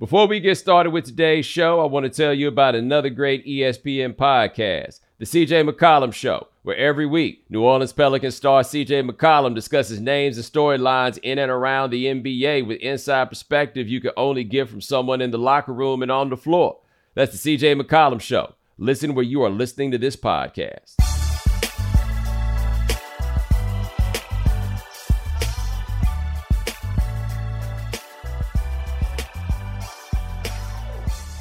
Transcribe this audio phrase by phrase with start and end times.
[0.00, 3.44] Before we get started with today's show, I want to tell you about another great
[3.44, 9.54] ESPN podcast, The CJ McCollum Show, where every week New Orleans Pelicans star CJ McCollum
[9.54, 14.42] discusses names and storylines in and around the NBA with inside perspective you can only
[14.42, 16.78] get from someone in the locker room and on the floor.
[17.12, 18.54] That's The CJ McCollum Show.
[18.78, 21.09] Listen where you are listening to this podcast.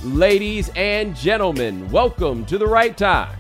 [0.02, 3.38] Ladies and gentlemen, welcome to the right time.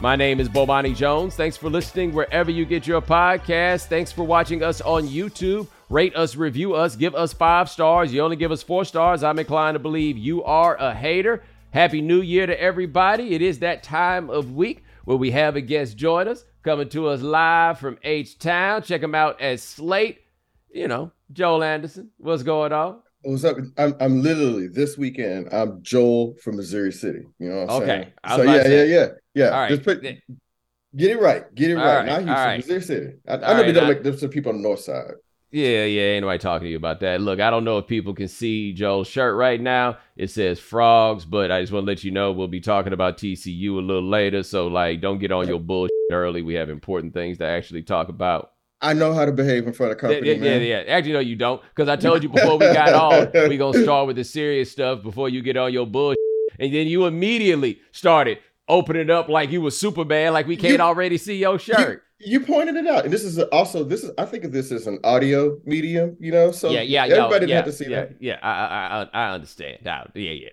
[0.00, 1.34] My name is Bomani Jones.
[1.34, 3.88] Thanks for listening wherever you get your podcast.
[3.88, 5.68] Thanks for watching us on YouTube.
[5.90, 8.14] Rate us, review us, give us five stars.
[8.14, 9.22] You only give us four stars.
[9.22, 11.42] I'm inclined to believe you are a hater.
[11.70, 13.34] Happy New Year to everybody.
[13.34, 17.08] It is that time of week where we have a guest join us, coming to
[17.08, 18.82] us live from H Town.
[18.82, 20.22] Check him out at Slate.
[20.72, 22.10] You know, Joel Anderson.
[22.16, 23.00] What's going on?
[23.22, 23.58] What's up?
[23.76, 25.52] I'm I'm literally this weekend.
[25.52, 27.26] I'm Joel from Missouri City.
[27.38, 27.86] You know what I'm okay.
[27.86, 28.36] saying?
[28.36, 29.44] So yeah, yeah, yeah, yeah.
[29.46, 29.68] All right.
[29.68, 30.20] Just put, get
[30.96, 31.54] it right.
[31.54, 32.06] Get it right.
[32.06, 32.56] Houston, all right.
[32.56, 33.12] Missouri City.
[33.28, 35.12] I, know they don't make difference to people on the north side.
[35.52, 37.20] Yeah, yeah, ain't nobody talking to you about that.
[37.20, 39.98] Look, I don't know if people can see Joel's shirt right now.
[40.16, 43.18] It says frogs, but I just want to let you know we'll be talking about
[43.18, 44.44] TCU a little later.
[44.44, 46.42] So, like, don't get on your bullshit early.
[46.42, 48.52] We have important things to actually talk about.
[48.82, 50.76] I know how to behave in front of company, yeah, yeah, yeah.
[50.88, 51.60] Actually, no, you don't.
[51.74, 52.92] Because I told you before we got
[53.34, 56.18] on, we going to start with the serious stuff before you get on your bullshit.
[56.58, 60.80] And then you immediately started opening up like you was Superman, like we can't You-
[60.80, 62.02] already see your shirt.
[62.22, 64.98] You pointed it out, and this is also this is I think this is an
[65.04, 66.18] audio medium.
[66.20, 68.16] You know, so yeah, yeah, yo, everybody yeah, had to see yeah, that.
[68.20, 69.86] Yeah, I, I, I, I understand.
[69.88, 70.48] I- yeah, yeah.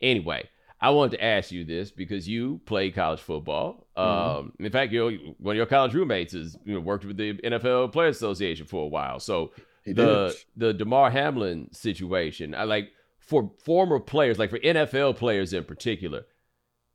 [0.00, 0.48] Anyway,
[0.80, 3.86] I wanted to ask you this because you play college football.
[3.96, 4.38] Mm-hmm.
[4.38, 7.18] Um, in fact, you know, one of your college roommates has you know, worked with
[7.18, 9.20] the NFL Players Association for a while.
[9.20, 9.52] So
[9.84, 10.36] He the did.
[10.56, 16.24] the Damar Hamlin situation, I like for former players, like for NFL players in particular,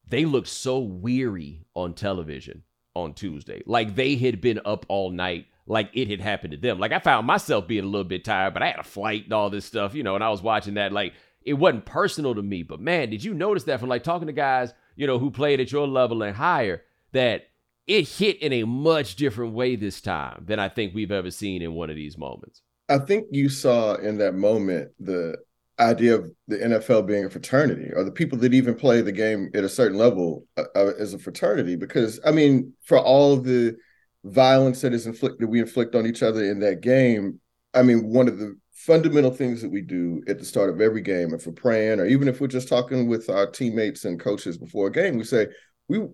[0.09, 2.63] they looked so weary on television
[2.95, 3.61] on Tuesday.
[3.65, 6.79] Like they had been up all night, like it had happened to them.
[6.79, 9.33] Like I found myself being a little bit tired, but I had a flight and
[9.33, 10.91] all this stuff, you know, and I was watching that.
[10.91, 11.13] Like
[11.45, 14.33] it wasn't personal to me, but man, did you notice that from like talking to
[14.33, 17.43] guys, you know, who played at your level and higher, that
[17.87, 21.61] it hit in a much different way this time than I think we've ever seen
[21.61, 22.61] in one of these moments.
[22.89, 25.37] I think you saw in that moment the
[25.79, 29.51] idea of the NFL being a fraternity, or the people that even play the game
[29.53, 31.75] at a certain level uh, uh, as a fraternity.
[31.75, 33.75] Because I mean, for all the
[34.23, 37.39] violence that is inflicted, we inflict on each other in that game.
[37.73, 41.01] I mean, one of the fundamental things that we do at the start of every
[41.01, 44.57] game, if we're praying, or even if we're just talking with our teammates and coaches
[44.57, 45.47] before a game, we say
[45.87, 46.05] we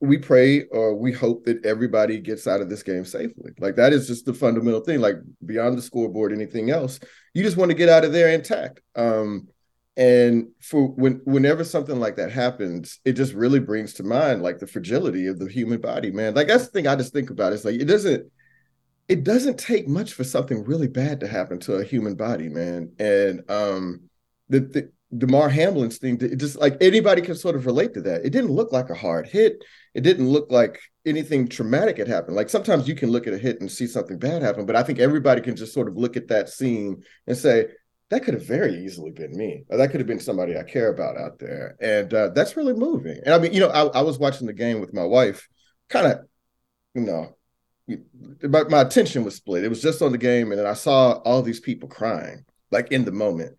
[0.00, 3.52] we pray or we hope that everybody gets out of this game safely.
[3.58, 5.00] Like that is just the fundamental thing.
[5.00, 7.00] Like beyond the scoreboard, anything else,
[7.32, 8.80] you just want to get out of there intact.
[8.94, 9.48] Um,
[9.96, 14.58] and for when whenever something like that happens, it just really brings to mind like
[14.58, 16.34] the fragility of the human body, man.
[16.34, 17.52] Like that's the thing I just think about.
[17.52, 18.30] It's like it doesn't
[19.08, 22.92] it doesn't take much for something really bad to happen to a human body, man.
[22.98, 24.08] And um
[24.48, 28.24] the, the Damar Hamlin's thing, it just like anybody can sort of relate to that.
[28.24, 29.62] It didn't look like a hard hit.
[29.94, 32.34] It didn't look like anything traumatic had happened.
[32.34, 34.82] Like sometimes you can look at a hit and see something bad happen, but I
[34.82, 37.68] think everybody can just sort of look at that scene and say,
[38.10, 40.88] that could have very easily been me, or that could have been somebody I care
[40.88, 41.76] about out there.
[41.80, 43.18] And uh, that's really moving.
[43.24, 45.48] And I mean, you know, I, I was watching the game with my wife,
[45.88, 46.18] kind of,
[46.94, 47.36] you know,
[48.42, 49.64] my, my attention was split.
[49.64, 52.92] It was just on the game, and then I saw all these people crying, like
[52.92, 53.56] in the moment.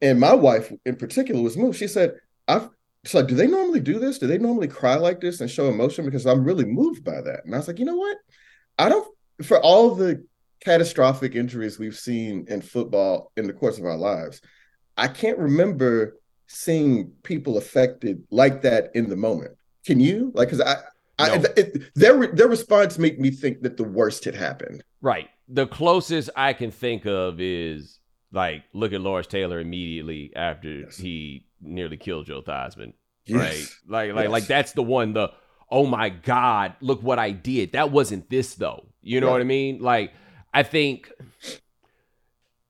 [0.00, 1.78] And my wife, in particular, was moved.
[1.78, 2.14] She said,
[2.46, 2.68] "I've."
[3.04, 4.18] She's like, "Do they normally do this?
[4.18, 7.44] Do they normally cry like this and show emotion?" Because I'm really moved by that.
[7.44, 8.16] And I was like, "You know what?
[8.78, 9.06] I don't."
[9.42, 10.24] For all the
[10.60, 14.40] catastrophic injuries we've seen in football in the course of our lives,
[14.96, 16.18] I can't remember
[16.48, 19.56] seeing people affected like that in the moment.
[19.86, 20.32] Can you?
[20.34, 20.76] Like, because I,
[21.18, 24.82] I it, their their response made me think that the worst had happened.
[25.00, 25.28] Right.
[25.48, 27.98] The closest I can think of is
[28.32, 30.96] like look at Lawrence Taylor immediately after Yes.
[30.98, 32.92] he nearly killed Joe Theismann.
[33.26, 33.38] Yes.
[33.40, 33.66] Right.
[33.88, 34.32] Like like Yes.
[34.32, 35.30] like that's the one the
[35.70, 37.72] oh my god, look what I did.
[37.72, 38.86] That wasn't this though.
[39.02, 39.32] You know Right.
[39.34, 39.80] what I mean?
[39.80, 40.12] Like
[40.54, 41.10] I think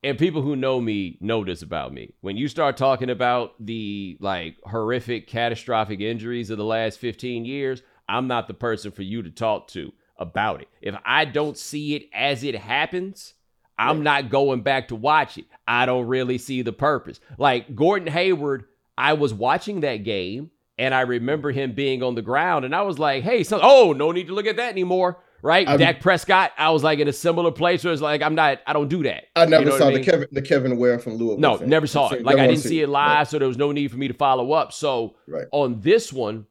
[0.04, 2.14] and people who know me know this about me.
[2.20, 7.82] When you start talking about the like horrific catastrophic injuries of the last 15 years,
[8.08, 10.68] I'm not the person for you to talk to about it.
[10.80, 13.34] If I don't see it as it happens,
[13.78, 15.44] I'm not going back to watch it.
[15.66, 17.20] I don't really see the purpose.
[17.38, 18.64] Like Gordon Hayward,
[18.96, 22.82] I was watching that game and I remember him being on the ground and I
[22.82, 25.68] was like, "Hey, so, oh, no need to look at that anymore." right?
[25.68, 28.58] I'm- Dak Prescott, I was like in a similar place where it's like I'm not,
[28.66, 29.26] I don't do that.
[29.36, 30.04] I never You know saw I the mean?
[30.04, 31.38] Kevin the Kevin Ware from Louisville.
[31.38, 31.68] No, thing.
[31.68, 32.24] never saw it.
[32.24, 34.50] Like I didn't see it live, so there was no need for me to follow
[34.50, 34.72] up.
[34.72, 35.46] So Right.
[35.52, 36.46] on this one,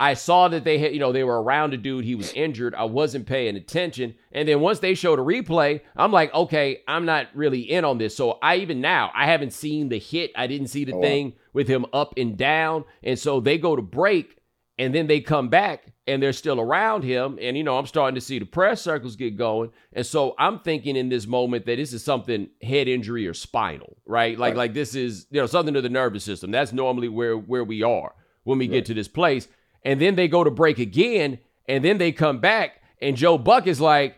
[0.00, 2.04] I saw that they had, you know, they were around a dude.
[2.04, 2.74] He was injured.
[2.74, 4.14] I wasn't paying attention.
[4.32, 7.98] And then once they showed a replay, I'm like, okay, I'm not really in on
[7.98, 8.16] this.
[8.16, 10.32] So I even now, I haven't seen the hit.
[10.36, 11.02] I didn't see the Oh, wow.
[11.02, 12.84] thing with him up and down.
[13.04, 14.36] And so they go to break
[14.78, 17.38] and then they come back and they're still around him.
[17.40, 19.70] And, you know, I'm starting to see the press circles get going.
[19.92, 23.96] And so I'm thinking in this moment that this is something head injury or spinal,
[24.06, 24.36] right?
[24.36, 24.56] Like, Right.
[24.58, 26.50] like this is, you know, something to the nervous system.
[26.50, 28.12] That's normally where, where we are
[28.42, 29.46] when we get to this place.
[29.84, 31.38] And then they go to break again.
[31.68, 32.82] And then they come back.
[33.00, 34.16] And Joe Buck is like,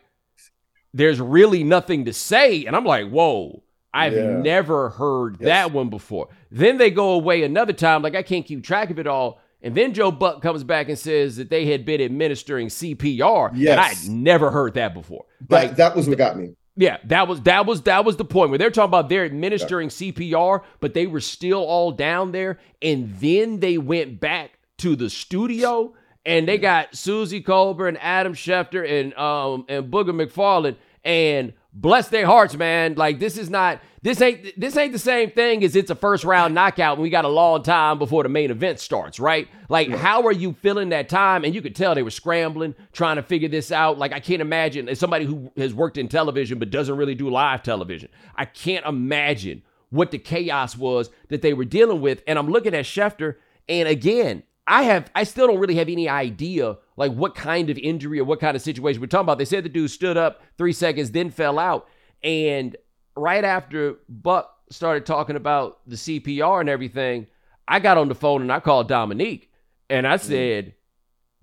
[0.94, 2.64] there's really nothing to say.
[2.64, 4.40] And I'm like, whoa, I've Yeah.
[4.40, 5.46] never heard Yes.
[5.46, 6.28] that one before.
[6.50, 9.40] Then they go away another time, like I can't keep track of it all.
[9.62, 13.48] And then Joe Buck comes back and says that they had been administering CPR.
[13.48, 14.04] And I Yes.
[14.06, 15.24] had never heard that before.
[15.48, 16.50] That, Like, that was what got me.
[16.76, 19.88] yeah, that was that was that was the point where they're talking about they're administering
[19.88, 25.10] CPR, but they were still all down there, and then they went back to the
[25.10, 25.94] studio
[26.24, 32.08] and they got Suzy Kolber and Adam Schefter and um and Booger McFarland and bless
[32.08, 32.94] their hearts, man.
[32.96, 36.24] Like this is not this ain't this ain't the same thing as it's a first
[36.24, 39.48] round knockout and we got a long time before the main event starts, right?
[39.68, 41.44] Like how are you feeling that time?
[41.44, 43.98] And you could tell they were scrambling, trying to figure this out.
[43.98, 47.30] Like I can't imagine as somebody who has worked in television but doesn't really do
[47.30, 48.08] live television.
[48.34, 52.22] I can't imagine what the chaos was that they were dealing with.
[52.26, 53.36] And I'm looking at Schefter,
[53.68, 57.78] and again, I have I still don't really have any idea like what kind of
[57.78, 59.38] injury or what kind of situation we're talking about.
[59.38, 61.88] They said the dude stood up three seconds, then fell out.
[62.22, 62.76] And
[63.16, 67.26] right after Buck started talking about the CPR and everything,
[67.68, 69.50] I got on the phone and I called Dominique
[69.88, 70.28] and I mm-hmm.
[70.28, 70.74] said,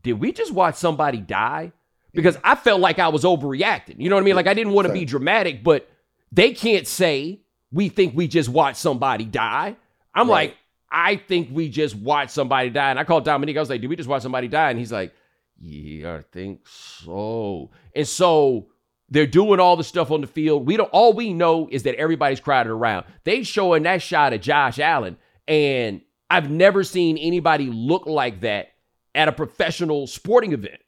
[0.01, 1.71] Did we just watch somebody die?
[1.71, 2.17] Mm-hmm.
[2.17, 3.95] Because I felt like I was overreacting.
[3.99, 4.35] You know what I mean?
[4.35, 5.89] Like I didn't want to be dramatic, but
[6.31, 7.39] they can't say
[7.71, 9.75] we think we just watched somebody die.
[10.13, 10.49] I'm Right.
[10.49, 10.57] like,
[10.93, 12.91] I think we just watched somebody die.
[12.91, 13.57] And I called Dominique.
[13.57, 14.69] I was like, did we just watch somebody die?
[14.69, 15.13] And he's like,
[15.59, 17.71] yeah, I think so.
[17.95, 18.67] And so
[19.09, 20.65] they're doing all the stuff on the field.
[20.67, 23.05] We don't all we know is that everybody's crowded around.
[23.23, 25.17] They showing that shot of Josh Allen.
[25.47, 28.67] And I've never seen anybody look like that
[29.15, 30.79] at a professional sporting event.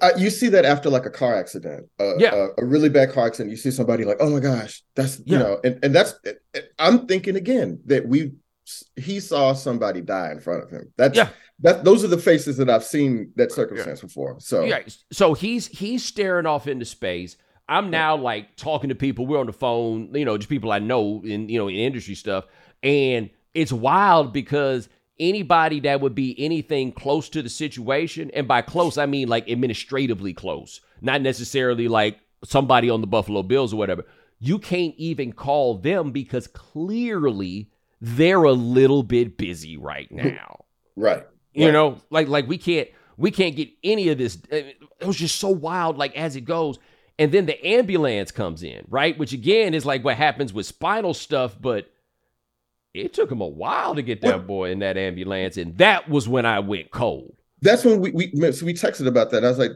[0.00, 2.34] I, you see that after like a car accident, uh, Yeah.
[2.58, 3.50] a, a really bad car accident.
[3.50, 5.24] You see somebody like, oh my gosh, that's Yeah.
[5.24, 6.14] you know, and and that's.
[6.78, 8.32] I'm thinking again that we
[8.96, 10.92] he saw somebody die in front of him.
[10.96, 11.28] That's Yeah.
[11.60, 11.84] that.
[11.84, 14.36] Those are the faces that I've seen that circumstance before.
[14.38, 14.80] So Yeah.
[15.12, 17.36] So he's he's staring off into space.
[17.68, 19.26] I'm now like talking to people.
[19.26, 22.14] We're on the phone, you know, just people I know in you know in industry
[22.14, 22.44] stuff,
[22.82, 24.88] and it's wild because
[25.18, 29.48] anybody that would be anything close to the situation, and by close I mean like
[29.50, 34.04] administratively close, not necessarily like somebody on the Buffalo Bills or whatever.
[34.38, 37.70] You can't even call them because clearly
[38.04, 40.64] they're a little bit busy right now.
[40.96, 41.72] right, You Right.
[41.72, 44.36] know, like like we can't we can't get any of this.
[44.50, 46.78] Eh, it was just so wild, like as it goes.
[47.18, 49.16] And then the ambulance comes in, right?
[49.16, 51.88] Which again is like what happens with spinal stuff, but
[52.94, 56.08] it took him a while to get that What- boy in that ambulance, and that
[56.08, 57.36] was when I went cold.
[57.60, 59.44] that's when we we so we texted about that.
[59.44, 59.72] I was like,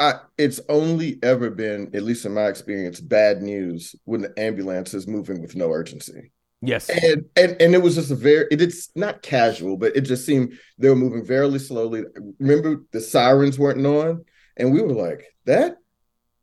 [0.00, 4.94] I it's only ever been, at least in my experience, bad news when the ambulance
[4.94, 6.30] is moving with no urgency.
[6.66, 10.02] Yes, and and and it was just a very it, it's not casual but it
[10.02, 12.04] just seemed they were moving very slowly.
[12.38, 14.24] Remember the sirens weren't on
[14.56, 15.76] and we were like that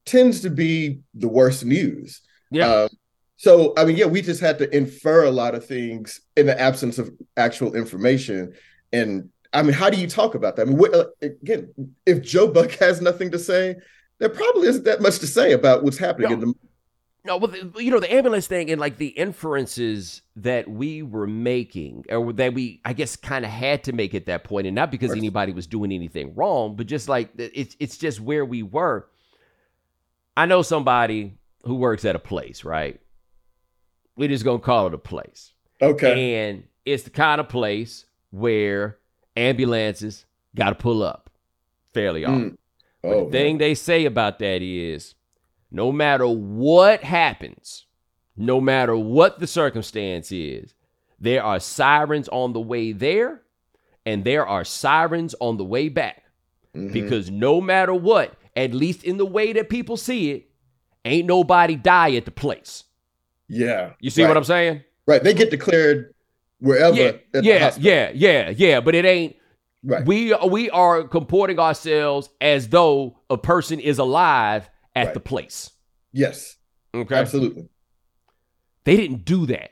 [0.06, 2.22] tends to be the worst news.
[2.52, 2.90] Yeah, um,
[3.38, 6.60] so i mean yeah we just had to infer a lot of things in the
[6.60, 8.54] absence of actual information.
[8.94, 10.64] And i mean how do you talk about that?
[10.64, 11.74] I mean what, uh, again
[12.06, 13.76] if joe buck has nothing to say
[14.20, 16.34] there probably isn't that much to say about what's happening No.
[16.36, 16.54] in the
[17.24, 22.06] No, well, you know, the ambulance thing and like the inferences that we were making,
[22.10, 24.90] or that we, I guess, kind of had to make at that point, and not
[24.90, 29.08] because anybody was doing anything wrong, but just like it's it's just where we were.
[30.36, 33.00] I know somebody who works at a place, right?
[34.16, 38.98] We just gonna call it a place, okay and it's the kind of place where
[39.36, 40.26] ambulances
[40.56, 41.30] got to pull up
[41.94, 42.52] fairly often.
[42.52, 42.58] Mm.
[43.04, 45.16] Oh the thing they say about that is
[45.72, 47.86] no matter what happens,
[48.36, 50.74] no matter what the circumstance is,
[51.20, 53.42] there are sirens on the way there
[54.06, 56.24] and there are sirens on the way back.
[56.74, 56.90] man.
[56.90, 56.94] Mhm.
[56.94, 60.50] Because no matter what, at least in the way that people see it,
[61.06, 62.84] ain't nobody die at the place.
[63.48, 64.30] yeah You see right.
[64.30, 64.84] what I'm saying?
[65.06, 65.22] Right.
[65.24, 66.14] They get declared
[66.60, 66.96] wherever.
[66.96, 68.80] Yeah, at yeah, yeah, yeah, yeah.
[68.80, 69.36] But it ain't
[69.84, 70.06] Right.
[70.06, 75.14] We we are comporting ourselves as though a person is alive at Right.
[75.14, 75.72] the place.
[76.12, 76.58] Yes.
[76.94, 77.16] Okay.
[77.16, 77.70] Absolutely.
[78.84, 79.72] They didn't do that.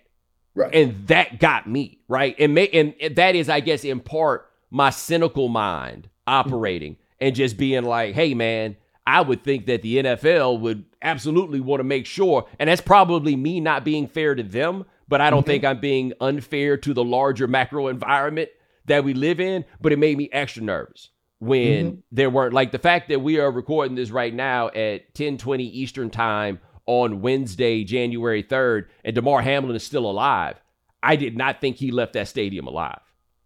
[0.56, 0.74] Right.
[0.74, 2.36] And that got me, right?
[2.40, 7.58] And may, and that is, I guess, in part my cynical mind operating and just
[7.58, 8.76] being like, hey man,
[9.08, 13.36] I would think that the NFL would absolutely want to make sure, and that's probably
[13.36, 15.48] me not being fair to them, but I don't mm-hmm.
[15.48, 18.50] think I'm being unfair to the larger macro environment
[18.86, 19.66] that we live in.
[19.82, 22.00] But it made me extra nervous when mm-hmm.
[22.12, 26.10] there weren't like the fact that we are recording this right now at 1020 Eastern
[26.10, 30.60] time on Wednesday, January 3rd, and Damar Hamlin is still alive.
[31.01, 33.00] I did not think he left that stadium alive.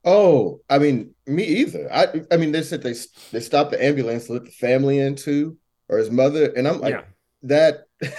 [0.05, 1.87] Oh, I mean, me either.
[1.93, 2.95] I I mean, they said they
[3.31, 5.57] they stopped the ambulance, let the family in too,
[5.87, 7.03] or his mother, and I'm like, Yeah.
[7.43, 7.83] that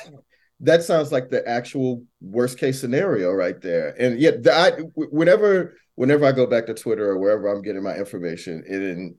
[0.61, 3.95] that sounds like the actual worst case scenario right there.
[3.99, 7.83] And yet, the, I whenever whenever I go back to Twitter or wherever I'm getting
[7.83, 9.14] my information, and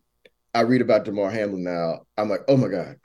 [0.56, 2.96] I read about Damar Hamlin now, I'm like, oh my god,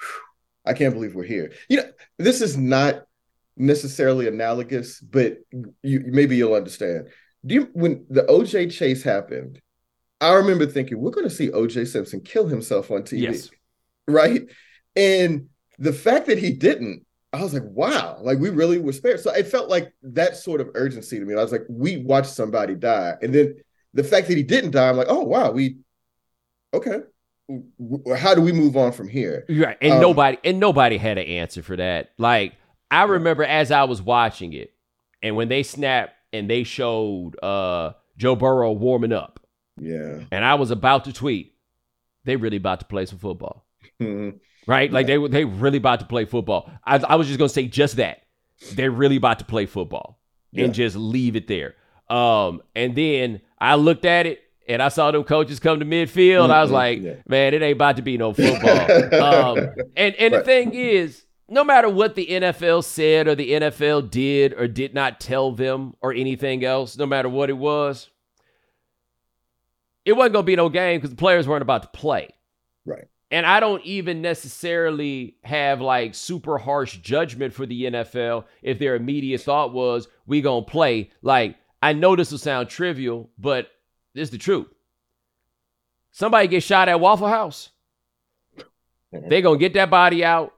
[0.64, 1.52] I can't believe we're here.
[1.69, 3.02] You know, this is not
[3.57, 5.38] necessarily analogous, but
[5.83, 7.09] you maybe you'll understand.
[7.45, 9.61] Do you when the OJ chase happened?
[10.21, 13.50] I remember thinking we're going to see OJ Simpson kill himself on TV, Yes.
[14.07, 14.42] right?
[14.95, 15.47] And
[15.78, 19.21] the fact that he didn't, I was like, wow, like we really were spared.
[19.21, 21.33] So it felt like that sort of urgency to me.
[21.35, 23.54] I was like, we watched somebody die, and then
[23.95, 25.78] the fact that he didn't die, I'm like, oh wow, we
[26.75, 27.00] okay.
[28.16, 29.45] How do we move on from here?
[29.49, 29.76] Right.
[29.80, 32.11] And Um, nobody and nobody had an answer for that.
[32.19, 32.54] Like
[32.90, 34.73] I remember as I was watching it,
[35.23, 39.40] and when they snapped and they showed uh Joe Burrow warming up,
[39.80, 40.21] Yeah.
[40.30, 41.54] and I was about to tweet,
[42.25, 43.66] they really about to play some football.
[44.00, 44.38] Mhm.
[44.66, 44.92] Right?
[44.92, 46.71] Like they were they really about to play football.
[46.85, 48.23] I, I was just gonna say just that.
[48.75, 50.21] They're really about to play football.
[50.52, 50.64] Yeah.
[50.66, 51.76] And just leave it there.
[52.09, 54.40] Um, and then I looked at it
[54.71, 56.50] and I saw them coaches come to midfield.
[56.50, 57.15] I was like, Yeah.
[57.29, 59.59] man, it ain't about to be no football.
[59.59, 64.11] um, and and the thing is, no matter what the NFL said or the NFL
[64.11, 68.09] did or did not tell them or anything else, no matter what it was,
[70.05, 72.29] it wasn't gonna be no game because the players weren't about to play.
[72.85, 73.07] Right.
[73.33, 78.97] And I don't even necessarily have like super harsh judgment for the NFL if their
[78.97, 81.11] immediate thought was we gonna play.
[81.23, 83.69] Like I know this will sound trivial, but
[84.14, 84.67] this is the truth.
[86.12, 87.71] Somebody get shot at Waffle House,
[89.12, 90.52] they gonna get that body out,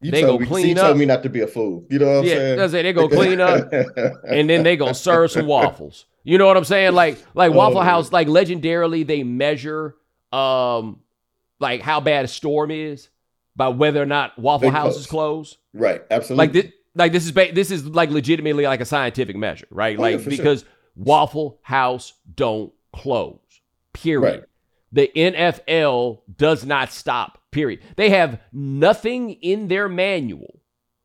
[0.00, 0.82] You They gonna me, clean you up.
[0.88, 1.84] told me not to be a fool.
[1.90, 2.58] You know what I'm yeah, saying?
[2.60, 2.82] it.
[2.82, 3.72] They gonna clean up,
[4.28, 6.06] and then they gonna serve some waffles.
[6.24, 6.94] You know what I'm saying?
[6.94, 7.82] Like like Waffle Oh.
[7.82, 9.96] House, like legendarily, they measure
[10.32, 11.00] um
[11.60, 13.08] like how bad a storm is
[13.56, 15.00] by whether or not Waffle House close.
[15.00, 15.56] is closed.
[15.72, 16.36] right, absolutely.
[16.46, 19.98] Like this, like this is ba- this is like legitimately like a scientific measure, right?
[19.98, 20.36] Oh, like yeah, for sure.
[20.38, 20.64] because
[20.96, 23.38] Waffle House don't close.
[23.92, 24.22] Period.
[24.22, 24.44] Right.
[24.92, 27.42] The NFL does not stop.
[27.50, 27.80] Period.
[27.96, 30.60] They have nothing in their manual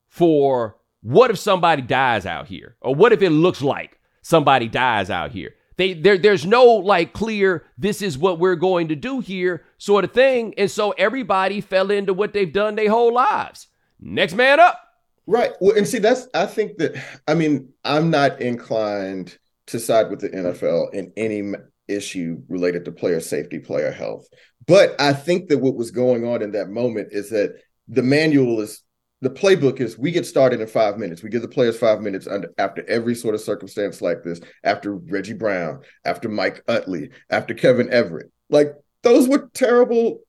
[0.08, 5.10] for what if somebody dies out here, or what if it looks like somebody dies
[5.10, 5.56] out here.
[5.78, 10.04] They there there's no like clear this is what we're going to do here sort
[10.04, 13.68] of thing, and so everybody fell into what they've done their whole lives.
[14.00, 14.78] Next man up.
[15.26, 15.52] Right.
[15.62, 20.20] Well, and see, that's I think that I mean I'm not inclined to side with
[20.20, 21.54] the NFL in any
[21.90, 24.28] issue related to player safety, player health.
[24.68, 27.56] But I think that what was going on in that moment is that
[27.88, 28.84] the manual is
[29.22, 31.22] the playbook is we get started in five minutes.
[31.22, 34.96] We give the players five minutes under, after every sort of circumstance like this, after
[34.96, 38.32] Reggie Brown, after Mike Utley, after Kevin Everett.
[38.50, 40.22] Like those were terrible,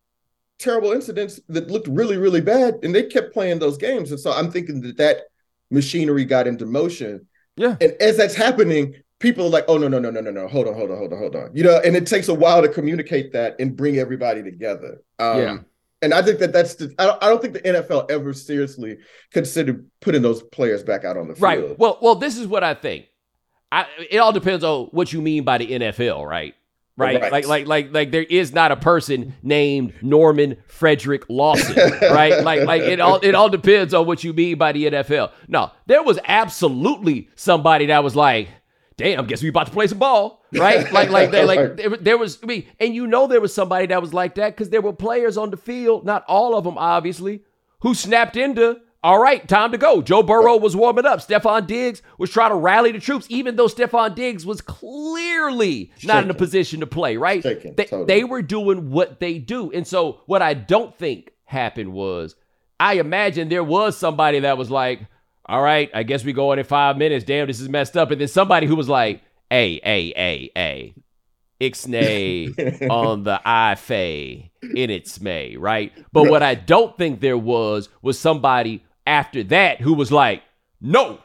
[0.58, 2.78] terrible incidents that looked really, really bad.
[2.82, 4.10] And they kept playing those games.
[4.10, 5.18] And so I'm thinking that that
[5.70, 7.28] machinery got into motion.
[7.56, 7.76] Yeah.
[7.80, 10.48] And as that's happening, people are like, oh, no, no, no, no, no, no.
[10.48, 11.50] Hold on, hold on, hold on, hold on.
[11.54, 15.02] You know, and it takes a while to communicate that and bring everybody together.
[15.20, 15.58] Um, Yeah.
[16.02, 18.96] And I think that that's the, I don't, I don't think the NFL ever seriously
[19.32, 21.42] considered putting those players back out on the field.
[21.42, 21.78] Right.
[21.78, 23.06] Well, well, this is what I think.
[23.70, 26.54] I, it all depends on what you mean by the NFL, right?
[26.96, 27.20] Right?
[27.20, 27.30] Right.
[27.30, 32.42] Like, like, like, like, there is not a person named Norman Frederick Lawson, right?
[32.42, 35.32] like, like it all, it all depends on what you mean by the NFL.
[35.48, 38.48] No, there was absolutely somebody that was like,
[39.00, 40.92] "Damn, guess we about to play some ball," right?
[40.92, 42.38] Like, like, they, like there, there was.
[42.42, 44.92] I mean, and you know there was somebody that was like that because there were
[44.92, 47.42] players on the field, not all of them, obviously,
[47.80, 48.80] who snapped into.
[49.02, 50.02] All right, time to go.
[50.02, 51.20] Joe Burrow was warming up.
[51.20, 56.22] Stefon Diggs was trying to rally the troops, even though Stefon Diggs was clearly not
[56.22, 57.42] in a position to play, right?
[57.42, 58.04] Shaking, they, totally.
[58.04, 59.72] they were doing what they do.
[59.72, 62.36] And so, what I don't think happened was,
[62.78, 65.00] I imagine there was somebody that was like,
[65.50, 67.24] all right, I guess we go in in five minutes.
[67.24, 68.12] Damn, this is messed up.
[68.12, 70.94] And then somebody who was like, hey, hey, hey, hey,
[71.60, 75.92] ixnay on the ife in its may, right?
[76.12, 80.44] But what I don't think there was was somebody after that who was like,
[80.80, 81.18] no,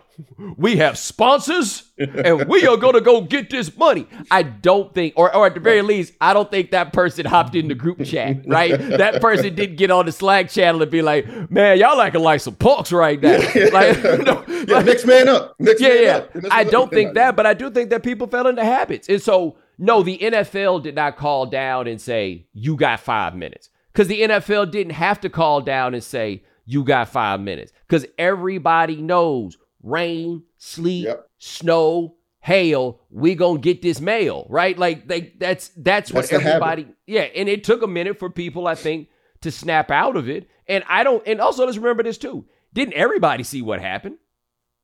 [0.58, 4.08] we have sponsors and we are going to go get this money.
[4.32, 7.56] I don't think, or, or at the very least, I don't think that person hopped
[7.56, 8.78] in the group chat, right?
[8.78, 12.42] That person didn't get on the Slack channel and be like, man, y'all acting like
[12.42, 13.38] some punks right now.
[13.72, 15.56] Like, no, yeah, like, next man up.
[15.60, 16.16] Next yeah, man yeah.
[16.16, 16.30] Up.
[16.52, 19.10] I don't think that, but I do think that people fell into habits.
[19.10, 23.70] And so, no, the NFL did not call down and say, you got five minutes.
[23.92, 27.72] Because the NFL didn't have to call down and say, you got five minutes.
[27.88, 31.30] Because everybody knows rain, sleet, yep.
[31.38, 34.78] snow, hail, we gonna get this mail, right?
[34.78, 38.68] Like they that's that's, that's what everybody yeah, and it took a minute for people,
[38.68, 39.08] I think,
[39.42, 40.50] to snap out of it.
[40.68, 42.46] And I don't and also let's remember this too.
[42.74, 44.18] Didn't everybody see what happened?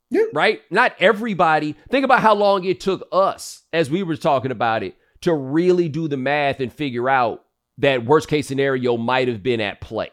[0.10, 0.26] Yeah.
[0.34, 0.62] Right?
[0.70, 1.76] Not everybody.
[1.90, 5.88] Think about how long it took us, as we were talking about it, to really
[5.88, 7.46] do the math and figure out
[7.78, 10.12] that worst case scenario might have been at play.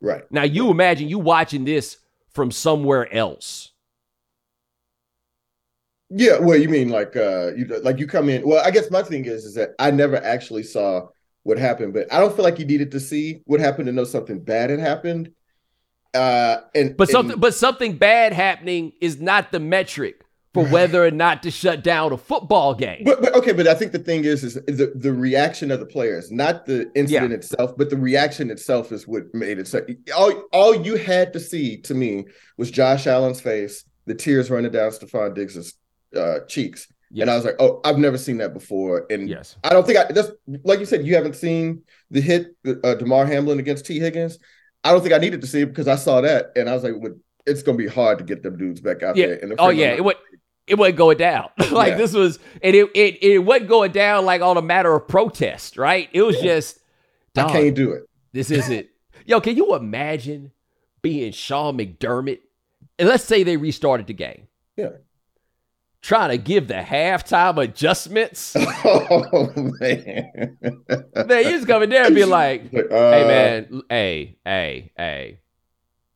[0.00, 0.22] Right.
[0.30, 1.98] Now you imagine you watching this
[2.30, 3.72] from somewhere else.
[6.10, 8.46] Yeah, well, you mean like uh you like you come in.
[8.46, 11.08] Well, I guess my thing is is that I never actually saw
[11.42, 14.04] what happened, but I don't feel like you needed to see what happened to know
[14.04, 15.32] something bad had happened.
[16.14, 20.24] Uh and But something and, but something bad happening is not the metric
[20.54, 23.02] for whether or not to shut down a football game.
[23.04, 25.86] But, but okay, but I think the thing is is the, the reaction of the
[25.86, 27.36] players, not the incident yeah.
[27.36, 29.84] itself, but the reaction itself is what made it so
[30.16, 32.24] all all you had to see to me
[32.56, 35.74] was Josh Allen's face, the tears running down Stefon Diggs's
[36.16, 36.88] uh, cheeks.
[37.10, 37.22] Yes.
[37.22, 39.06] And I was like, oh, I've never seen that before.
[39.10, 39.56] And yes.
[39.64, 40.32] I don't think I just
[40.64, 44.38] like you said, you haven't seen the hit uh, Damar Hamlin against Tee Higgins.
[44.84, 46.84] I don't think I needed to see it because I saw that and I was
[46.84, 46.94] like,
[47.46, 49.26] it's gonna be hard to get them dudes back out yeah.
[49.26, 49.38] there.
[49.38, 50.16] And oh yeah, it would
[50.66, 51.48] it wasn't going down.
[51.70, 51.96] like yeah.
[51.96, 55.78] this was and it, it it wasn't going down like on a matter of protest,
[55.78, 56.10] right?
[56.12, 56.42] It was yeah.
[56.42, 56.78] just
[57.36, 58.02] I can't do it.
[58.32, 58.86] This isn't
[59.24, 60.52] yo, can you imagine
[61.00, 62.40] being Sean McDermott?
[62.98, 64.48] And let's say they restarted the game.
[64.76, 64.88] Yeah
[66.00, 68.56] trying to give the halftime adjustments.
[68.90, 69.50] Oh
[69.80, 70.56] man,
[71.26, 75.40] man, you just come in there and be like, uh, "Hey man, hey, hey, hey,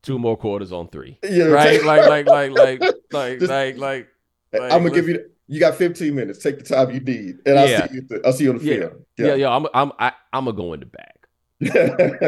[0.02, 1.84] two more quarters on three, yeah, right?
[1.84, 2.80] like, like, like, like,
[3.12, 4.08] like, like, like,
[4.54, 5.28] I'm gonna give you.
[5.48, 6.38] You got 15 minutes.
[6.42, 8.22] Take the time you need, and I'll see you.
[8.24, 8.92] I'll see you on the field.
[9.18, 9.54] Yeah, yeah, yeah.
[9.54, 11.28] I'm, I'm, I, I'm gonna go in the back.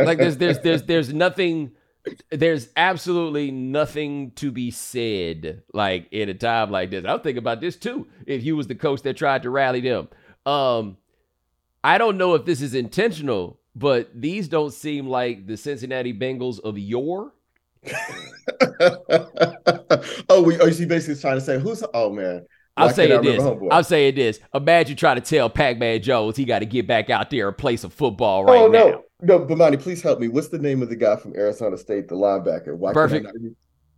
[0.05, 1.73] like, there's, there's, there's, there's nothing
[2.31, 7.05] there's absolutely nothing to be said like in a time like this.
[7.07, 8.07] I'm thinking about this too.
[8.27, 10.09] If you was the coach that tried to rally them,
[10.45, 10.97] um,
[11.83, 16.61] I don't know if this is intentional, but these don't seem like the Cincinnati Bengals
[16.61, 17.33] of yore.
[20.29, 21.83] oh, we, oh, she basically trying to say who's?
[21.93, 23.43] Oh man, I'll say it this.
[23.71, 24.40] I'll say it this.
[24.53, 27.77] Imagine trying to tell Pac-Man Jones he got to get back out there and play
[27.77, 28.90] some football right oh, no.
[28.90, 29.03] now.
[29.25, 30.29] No, Bomani, please help me.
[30.29, 32.77] What's the name of the guy from Arizona State, the linebacker?
[32.77, 33.27] Why Perfect.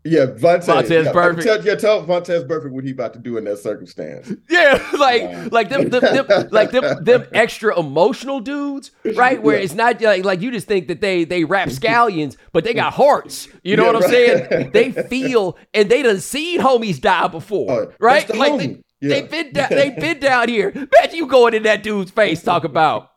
[0.06, 0.66] Yeah, Vontaze.
[0.66, 1.42] Vontaze yeah, Burfict.
[1.42, 4.32] Tell, yeah, tell Vontaze Burfict what he about to do in that circumstance.
[4.48, 5.48] Yeah, like yeah.
[5.50, 9.42] like them, them, them, like them, them extra emotional dudes, right?
[9.42, 9.64] Where yeah.
[9.64, 12.92] it's not like like you just think that they they rap scallions, but they got
[12.92, 13.48] hearts.
[13.64, 14.50] You know yeah, what I'm right.
[14.50, 14.70] saying?
[14.70, 18.26] They feel and they done seen homies die before, oh, right?
[18.26, 18.82] The like homie.
[19.00, 20.70] they've been down, they been down here.
[20.70, 23.10] Bet you going in that dude's face talk about.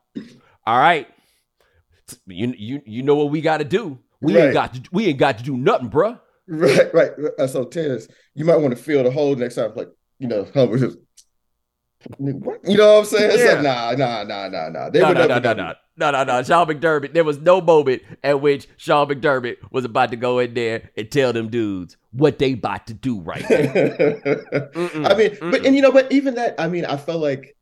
[0.66, 1.08] All right,
[2.26, 4.00] you you you know what we got to do.
[4.22, 4.46] We right.
[4.46, 6.20] ain't got to we ain't got to do nothing, bruh.
[6.48, 7.12] Right, right.
[7.38, 10.46] Uh, so Terrence, you might want to feel the hole next time, like you know,
[10.54, 10.92] Humber.
[12.18, 12.62] What?
[12.64, 13.40] You know what I'm saying?
[13.40, 13.54] Yeah.
[13.56, 14.90] like, nah, nah, nah, nah, nah.
[14.90, 16.44] They no, no, no, no, no, no, no, no.
[16.44, 17.14] Sean McDermott.
[17.14, 21.12] There was no moment at which Sean McDermott was about to go in there and
[21.12, 23.58] tell them dudes what they about to do right now.
[23.58, 25.52] I mean, mm-mm.
[25.52, 27.58] but and you know, but even that, I mean, I felt like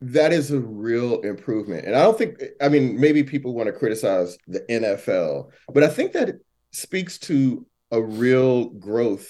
[0.00, 1.86] that is a real improvement.
[1.86, 5.88] And I don't think, I mean, maybe people want to criticize the NFL, but I
[5.88, 6.36] think that
[6.72, 9.28] speaks to a real growth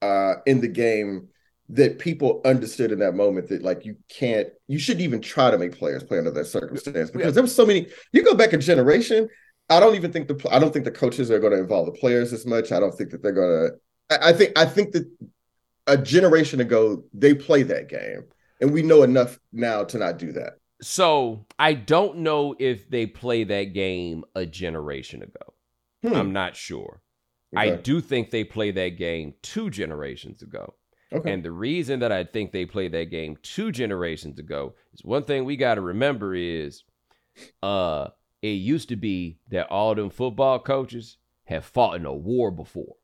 [0.00, 1.28] uh, in the game
[1.68, 5.56] that people understood in that moment that like you can't you shouldn't even try to
[5.56, 7.30] make players play under that circumstance because yeah.
[7.30, 9.26] there was so many you go back a generation
[9.70, 11.92] i don't even think the i don't think the coaches are going to involve the
[11.92, 14.92] players as much i don't think that they're going to I, I think i think
[14.92, 15.08] that
[15.86, 18.24] a generation ago they play that game
[18.62, 23.04] and we know enough now to not do that so i don't know if they
[23.04, 25.52] play that game a generation ago
[26.02, 26.14] hmm.
[26.14, 27.02] i'm not sure
[27.54, 27.72] Okay.
[27.72, 30.74] I do think they played that game two generations ago.
[31.12, 31.30] Okay.
[31.30, 35.24] And the reason that I think they played that game two generations ago is one
[35.24, 36.84] thing we got to remember is
[37.62, 38.08] uh
[38.40, 42.96] it used to be that all them football coaches have fought in a war before.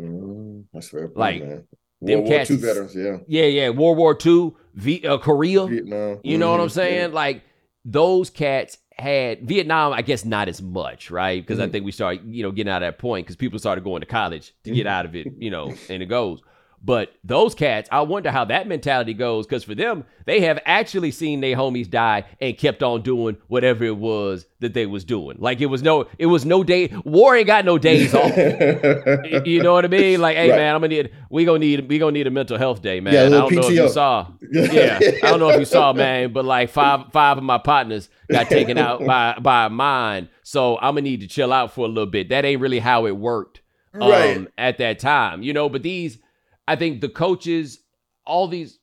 [0.00, 1.10] Mm, that's fair.
[1.14, 1.68] Like man.
[2.02, 3.68] Them World cats, War II veterans, yeah, yeah, yeah.
[3.70, 6.18] World War II, v, uh, Korea, Vietnam.
[6.24, 6.58] You know mm-hmm.
[6.58, 7.10] what I'm saying?
[7.10, 7.14] Yeah.
[7.14, 7.42] Like
[7.84, 11.40] those cats had Vietnam, I guess not as much, right?
[11.40, 11.68] Because mm-hmm.
[11.68, 14.00] I think we started, you know, getting out of that point because people started going
[14.00, 14.88] to college to get mm-hmm.
[14.88, 16.42] out of it, you know, and it goes.
[16.84, 21.12] But those cats, I wonder how that mentality goes because for them, they have actually
[21.12, 25.36] seen their homies die and kept on doing whatever it was that they was doing.
[25.38, 26.92] Like it was no, it was no day.
[27.04, 28.36] War ain't got no days off.
[28.36, 30.20] you know what I mean?
[30.20, 30.56] Like, hey right.
[30.56, 33.14] man, I'm gonna need, we gonna need, we gonna need a mental health day, man.
[33.14, 33.54] Yeah, I don't PTO.
[33.54, 34.26] know if you saw.
[34.52, 38.08] Yeah, I don't know if you saw, man, but like five, five of my partners
[38.30, 41.88] got taken out by by mine, so I'm gonna need to chill out for a
[41.88, 42.28] little bit.
[42.30, 43.60] That ain't really how it worked.
[43.94, 44.46] Um, right.
[44.56, 46.18] at that time, you know, but these
[46.66, 47.80] I think the coaches,
[48.24, 48.78] all these,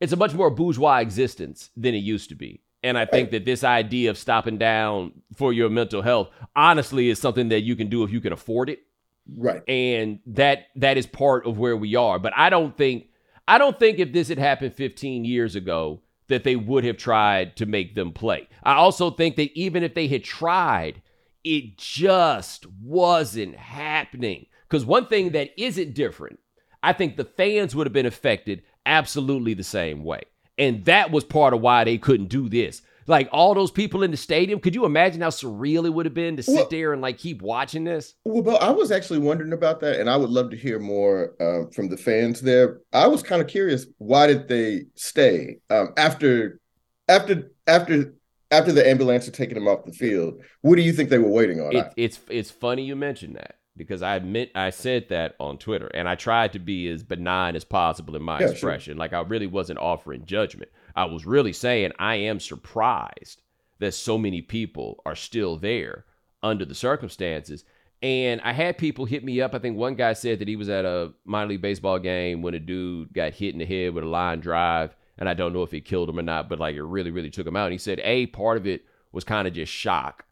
[0.00, 2.62] it's a much more bourgeois existence than it used to be.
[2.82, 7.18] And I think that this idea of stopping down for your mental health, honestly, is
[7.18, 8.80] something that you can do if you can afford it.
[9.26, 9.62] Right.
[9.66, 12.18] And that that is part of where we are.
[12.18, 13.06] But I don't think
[13.48, 17.56] I don't think if this had happened 15 years ago that they would have tried
[17.56, 18.48] to make them play.
[18.62, 21.00] I also think that even if they had tried,
[21.42, 24.46] it just wasn't happening.
[24.68, 26.38] Because one thing that isn't different
[26.84, 30.20] I think the fans would have been affected absolutely the same way.
[30.58, 32.82] And that was part of why they couldn't do this.
[33.06, 36.14] Like all those people in the stadium, could you imagine how surreal it would have
[36.14, 38.14] been to sit well, there and like keep watching this?
[38.24, 41.34] Well, but I was actually wondering about that, and I would love to hear more
[41.40, 42.80] uh, from the fans there.
[42.92, 46.60] I was kind of curious, why did they stay um, after,
[47.08, 48.14] after, after,
[48.50, 50.40] after the ambulance had taken them off the field?
[50.60, 51.76] What do you think they were waiting on?
[51.76, 55.88] It, it's it's funny you mentioned that because I admit I said that on Twitter
[55.88, 58.94] and I tried to be as benign as possible in my yeah, expression.
[58.94, 58.98] Sure.
[58.98, 60.70] Like I really wasn't offering judgment.
[60.94, 63.42] I was really saying I am surprised
[63.80, 66.04] that so many people are still there
[66.42, 67.64] under the circumstances.
[68.02, 69.54] And I had people hit me up.
[69.54, 72.54] I think one guy said that he was at a minor league baseball game when
[72.54, 74.94] a dude got hit in the head with a line drive.
[75.16, 77.30] And I don't know if it killed him or not, but like it really, really
[77.30, 77.66] took him out.
[77.66, 80.26] And he said, A, part of it was kind of just shock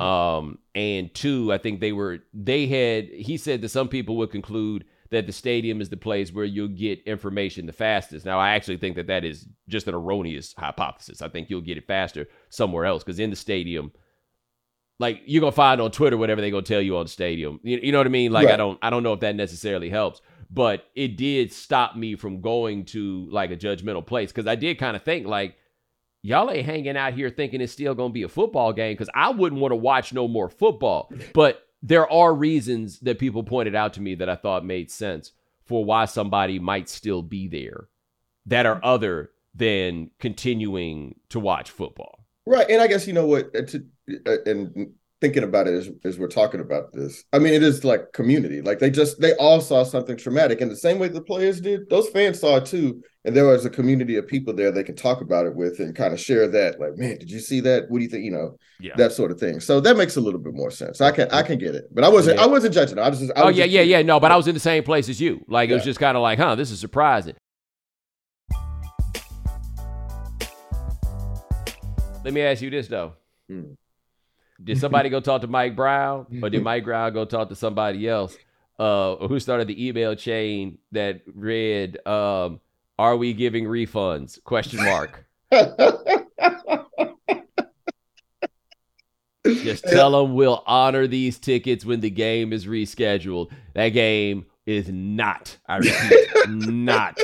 [0.00, 4.30] um, and two, I think they were they had he said that some people would
[4.30, 8.26] conclude that the stadium is the place where you'll get information the fastest.
[8.26, 11.22] Now, I actually think that that is just an erroneous hypothesis.
[11.22, 13.92] I think you'll get it faster somewhere else because in the stadium,
[14.98, 17.60] like you're gonna find on Twitter whatever they're gonna tell you on the stadium.
[17.62, 18.32] You, you know what I mean?
[18.32, 18.54] Like right.
[18.54, 20.20] I don't I don't know if that necessarily helps,
[20.50, 24.78] but it did stop me from going to like a judgmental place because I did
[24.78, 25.56] kind of think like
[26.28, 29.08] y'all ain't hanging out here thinking it's still going to be a football game because
[29.14, 31.10] I wouldn't want to watch no more football.
[31.32, 35.32] But there are reasons that people pointed out to me that I thought made sense
[35.64, 37.88] for why somebody might still be there
[38.46, 42.26] that are other than continuing to watch football.
[42.46, 42.68] Right.
[42.68, 43.84] And I guess, you know what, to,
[44.26, 47.24] uh, and thinking about it as, as we're talking about this.
[47.32, 48.62] I mean, it is like community.
[48.62, 51.88] Like they just they all saw something traumatic, in the same way the players did,
[51.90, 53.02] those fans saw it too.
[53.28, 55.94] And there was a community of people there they could talk about it with and
[55.94, 56.80] kind of share that.
[56.80, 57.90] Like, man, did you see that?
[57.90, 58.24] What do you think?
[58.24, 58.96] You know, yeah.
[58.96, 59.60] that sort of thing.
[59.60, 61.02] So that makes a little bit more sense.
[61.02, 62.44] I can I can get it, but I wasn't yeah.
[62.44, 62.98] I wasn't judging.
[62.98, 64.82] I was just I oh yeah yeah yeah no, but I was in the same
[64.82, 65.44] place as you.
[65.46, 67.34] Like it was just kind of like, huh, this is surprising.
[72.24, 73.12] Let me ask you this though.
[73.46, 73.74] Hmm
[74.62, 78.08] did somebody go talk to Mike Brown, or did Mike Brown go talk to somebody
[78.08, 78.36] else?
[78.78, 82.60] Uh, who started the email chain that read, um,
[82.98, 85.24] "Are we giving refunds?" Question mark.
[89.44, 93.50] Just tell them we'll honor these tickets when the game is rescheduled.
[93.74, 97.18] That game is not, I repeat, not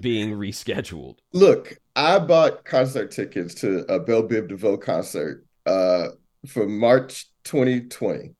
[0.00, 1.18] being rescheduled.
[1.32, 6.08] Look, I bought concert tickets to a Bell Biv DeVoe concert uh,
[6.48, 8.34] for March 2020.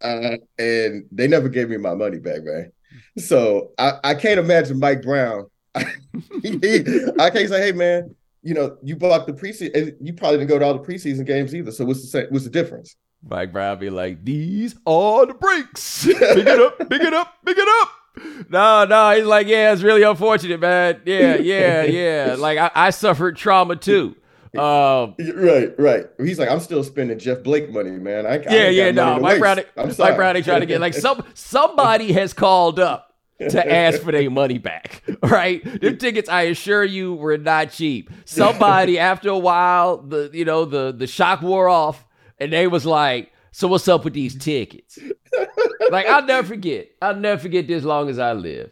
[0.00, 2.72] Uh, and they never gave me my money back, man.
[3.18, 5.50] So I, I can't imagine Mike Brown.
[5.74, 9.96] I can't say, hey man, you know, you bought the preseason.
[10.00, 11.70] You probably didn't go to all the preseason games either.
[11.70, 12.96] So what's the same, what's the difference?
[13.22, 16.04] Mike Brown be like, these are the breaks.
[16.06, 17.90] Big it up, big it up, big it up.
[18.48, 21.00] No, no, he's like, yeah, it's really unfortunate, man.
[21.04, 22.34] Yeah, yeah, yeah.
[22.38, 24.16] Like I, I suffered trauma too.
[24.58, 26.06] Um, right, right.
[26.18, 28.26] He's like, I'm still spending Jeff Blake money, man.
[28.26, 29.20] I, yeah, I yeah, no.
[29.20, 33.09] Mike Browning, Mike Browning trying to get like some somebody has called up
[33.48, 35.02] to ask for their money back.
[35.22, 35.62] Right?
[35.80, 38.10] The tickets, I assure you, were not cheap.
[38.24, 42.04] Somebody after a while, the you know, the the shock wore off,
[42.38, 44.98] and they was like, So what's up with these tickets?
[45.90, 46.88] like, I'll never forget.
[47.00, 48.70] I'll never forget this long as I live.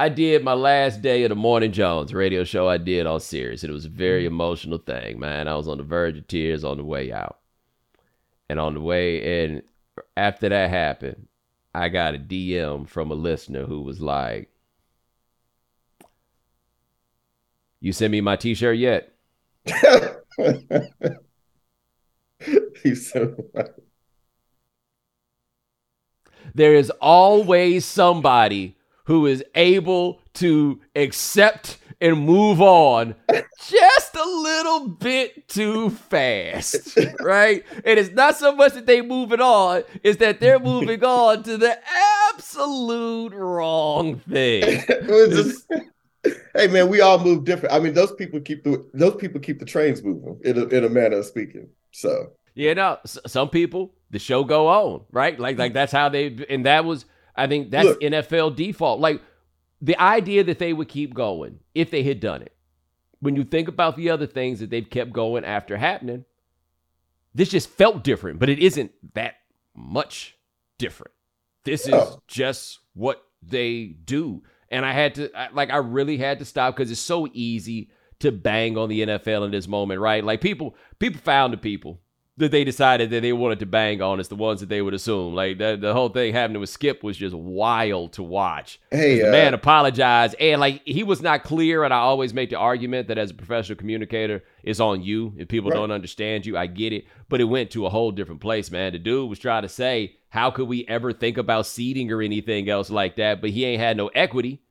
[0.00, 3.62] I did my last day of the Morning Jones radio show I did on Sirius.
[3.62, 4.34] It was a very mm-hmm.
[4.34, 5.46] emotional thing, man.
[5.46, 7.38] I was on the verge of tears on the way out.
[8.48, 9.62] And on the way, and
[10.16, 11.28] after that happened,
[11.74, 14.50] I got a DM from a listener who was like,
[17.80, 19.12] You send me my T-shirt yet?
[22.82, 23.34] he said,
[26.54, 33.14] there is always somebody who is able to accept and move on
[33.66, 33.84] just
[34.22, 37.64] a little bit too fast, right?
[37.84, 41.56] And it's not so much that they moving on, it's that they're moving on to
[41.56, 41.78] the
[42.30, 44.82] absolute wrong thing.
[46.54, 47.74] hey man, we all move different.
[47.74, 50.84] I mean, those people keep the those people keep the trains moving in a, in
[50.84, 51.68] a manner of speaking.
[51.92, 55.38] So you know, some people the show go on, right?
[55.38, 57.04] Like like that's how they and that was
[57.34, 59.00] I think that's Look, NFL default.
[59.00, 59.22] Like
[59.80, 62.54] the idea that they would keep going if they had done it.
[63.22, 66.24] When you think about the other things that they've kept going after happening,
[67.32, 69.36] this just felt different, but it isn't that
[69.76, 70.36] much
[70.76, 71.12] different.
[71.64, 74.42] This is just what they do.
[74.70, 78.32] And I had to, like, I really had to stop because it's so easy to
[78.32, 80.24] bang on the NFL in this moment, right?
[80.24, 82.00] Like, people, people found the people
[82.38, 84.94] that they decided that they wanted to bang on is the ones that they would
[84.94, 85.34] assume.
[85.34, 88.80] Like the, the whole thing happening with Skip was just wild to watch.
[88.90, 91.84] Hey, the uh, man apologized and like he was not clear.
[91.84, 95.34] And I always make the argument that as a professional communicator, it's on you.
[95.36, 95.76] If people right.
[95.76, 97.06] don't understand you, I get it.
[97.28, 98.92] But it went to a whole different place, man.
[98.92, 102.70] The dude was trying to say, how could we ever think about seeding or anything
[102.70, 103.42] else like that?
[103.42, 104.62] But he ain't had no equity.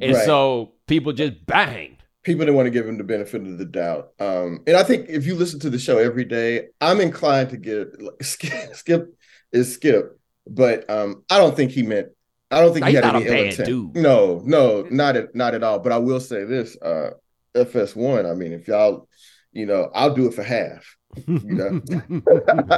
[0.00, 0.24] And right.
[0.24, 4.10] so people just banged people didn't want to give him the benefit of the doubt.
[4.18, 7.56] Um, and I think if you listen to the show every day, I'm inclined to
[7.56, 7.88] get
[8.22, 9.14] Skip, Skip
[9.52, 12.08] is Skip, but um, I don't think he meant.
[12.50, 13.66] I don't think he had any ill intent.
[13.66, 13.96] Dude.
[13.96, 15.78] No, no, not at not at all.
[15.78, 17.10] But I will say this: uh,
[17.54, 18.30] FS1.
[18.30, 19.08] I mean, if y'all,
[19.52, 20.96] you know, I'll do it for half.
[21.26, 21.82] You know,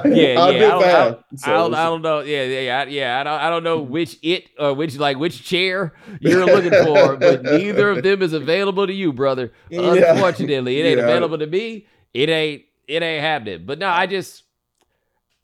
[0.07, 0.65] yeah, I'll yeah.
[0.65, 2.21] I don't, I, don't, I don't know.
[2.21, 3.21] Yeah, yeah, yeah.
[3.21, 7.17] I don't, I don't know which it or which like which chair you're looking for,
[7.19, 9.53] but neither of them is available to you, brother.
[9.69, 10.13] Yeah.
[10.15, 11.05] Unfortunately, it ain't yeah.
[11.05, 11.87] available to me.
[12.15, 12.63] It ain't.
[12.89, 13.67] It ain't happening.
[13.67, 14.45] But no, I just.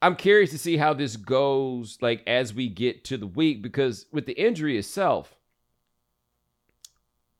[0.00, 4.06] I'm curious to see how this goes, like as we get to the week, because
[4.12, 5.36] with the injury itself,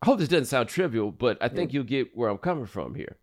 [0.03, 2.97] I hope this doesn't sound trivial, but I think you'll get where I'm coming from
[2.97, 3.17] here.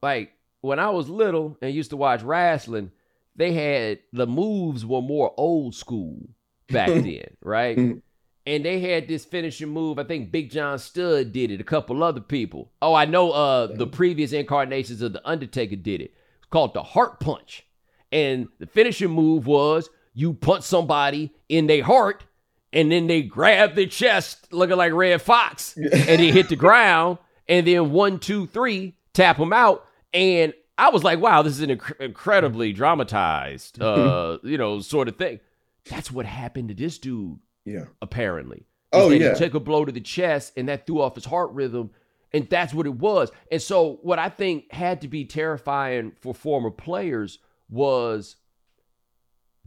[0.00, 2.90] Like when I was little and used to watch wrestling,
[3.36, 6.28] they had the moves were more old school
[6.68, 7.76] back then, right?
[7.76, 7.98] Mm-hmm.
[8.46, 9.98] and they had this finishing move.
[9.98, 11.60] I think Big John Studd did it.
[11.60, 12.72] A couple other people.
[12.80, 13.32] Oh, I know.
[13.32, 16.14] Uh, the previous incarnations of the Undertaker did it.
[16.38, 17.66] It's called the Heart Punch,
[18.10, 22.24] and the finishing move was you punch somebody in their heart,
[22.72, 27.18] and then they grab their chest, looking like Redd Foxx, and they hit the ground,
[27.48, 31.60] and then one, two, three, tap them out and I was like, wow, this is
[31.60, 35.40] an inc- incredibly dramatized, uh, you know, sort of thing.
[35.88, 37.38] That's what happened to this dude.
[37.64, 37.84] Yeah.
[38.00, 38.66] Apparently.
[38.92, 39.32] Oh, yeah.
[39.32, 41.90] He took a blow to the chest and that threw off his heart rhythm.
[42.32, 43.30] And that's what it was.
[43.50, 48.36] And so, what I think had to be terrifying for former players was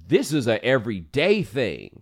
[0.07, 2.01] this is a everyday thing,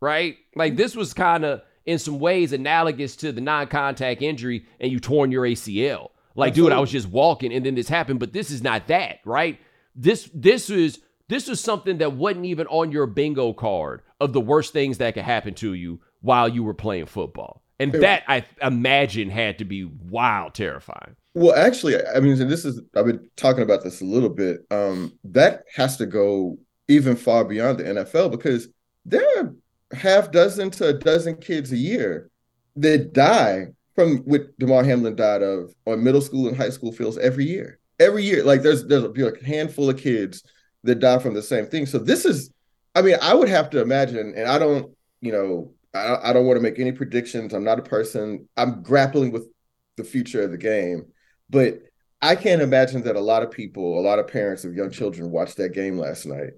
[0.00, 0.36] right?
[0.54, 4.90] Like, this was kind of, in some ways, analogous to the non contact injury and
[4.90, 6.10] you torn your ACL.
[6.38, 6.70] Like, Absolutely.
[6.70, 9.58] dude, I was just walking and then this happened, but this is not that, right?
[9.96, 14.40] This this is this is something that wasn't even on your bingo card of the
[14.40, 17.64] worst things that could happen to you while you were playing football.
[17.80, 21.16] And that I imagine had to be wild terrifying.
[21.34, 24.60] Well, actually, I mean, this is I've been talking about this a little bit.
[24.70, 28.68] Um, that has to go even far beyond the NFL because
[29.04, 29.54] there are
[29.92, 32.30] half dozen to a dozen kids a year
[32.76, 37.18] that die from what Damar Hamlin died of on middle school and high school fields
[37.18, 37.80] every year.
[37.98, 40.44] Every year, like there's there's a, a handful of kids
[40.84, 41.84] that die from the same thing.
[41.84, 42.52] So this is,
[42.94, 46.46] I mean, I would have to imagine, and I don't, you know, I, I don't
[46.46, 47.52] want to make any predictions.
[47.52, 48.48] I'm not a person.
[48.56, 49.48] I'm grappling with
[49.96, 51.06] the future of the game,
[51.50, 51.80] but
[52.22, 55.32] I can't imagine that a lot of people, a lot of parents of young children
[55.32, 56.52] watched that game last night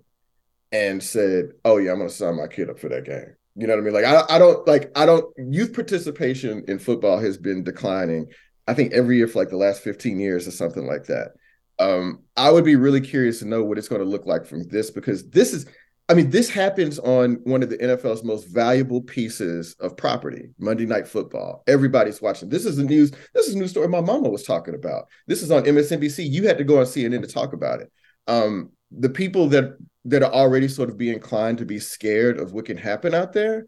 [0.72, 3.66] and said, "Oh yeah, I'm going to sign my kid up for that game." You
[3.66, 3.94] know what I mean?
[3.94, 8.26] Like I, I don't like I don't youth participation in football has been declining.
[8.66, 11.32] I think every year for like the last 15 years or something like that.
[11.78, 14.64] Um, I would be really curious to know what it's going to look like from
[14.64, 15.66] this because this is
[16.10, 20.84] I mean, this happens on one of the NFL's most valuable pieces of property, Monday
[20.84, 21.62] Night Football.
[21.68, 22.48] Everybody's watching.
[22.48, 23.12] This is the news.
[23.32, 25.04] This is a news story my mama was talking about.
[25.28, 26.28] This is on MSNBC.
[26.28, 27.92] You had to go on CNN to talk about it.
[28.26, 32.52] Um, the people that that are already sort of be inclined to be scared of
[32.52, 33.66] what can happen out there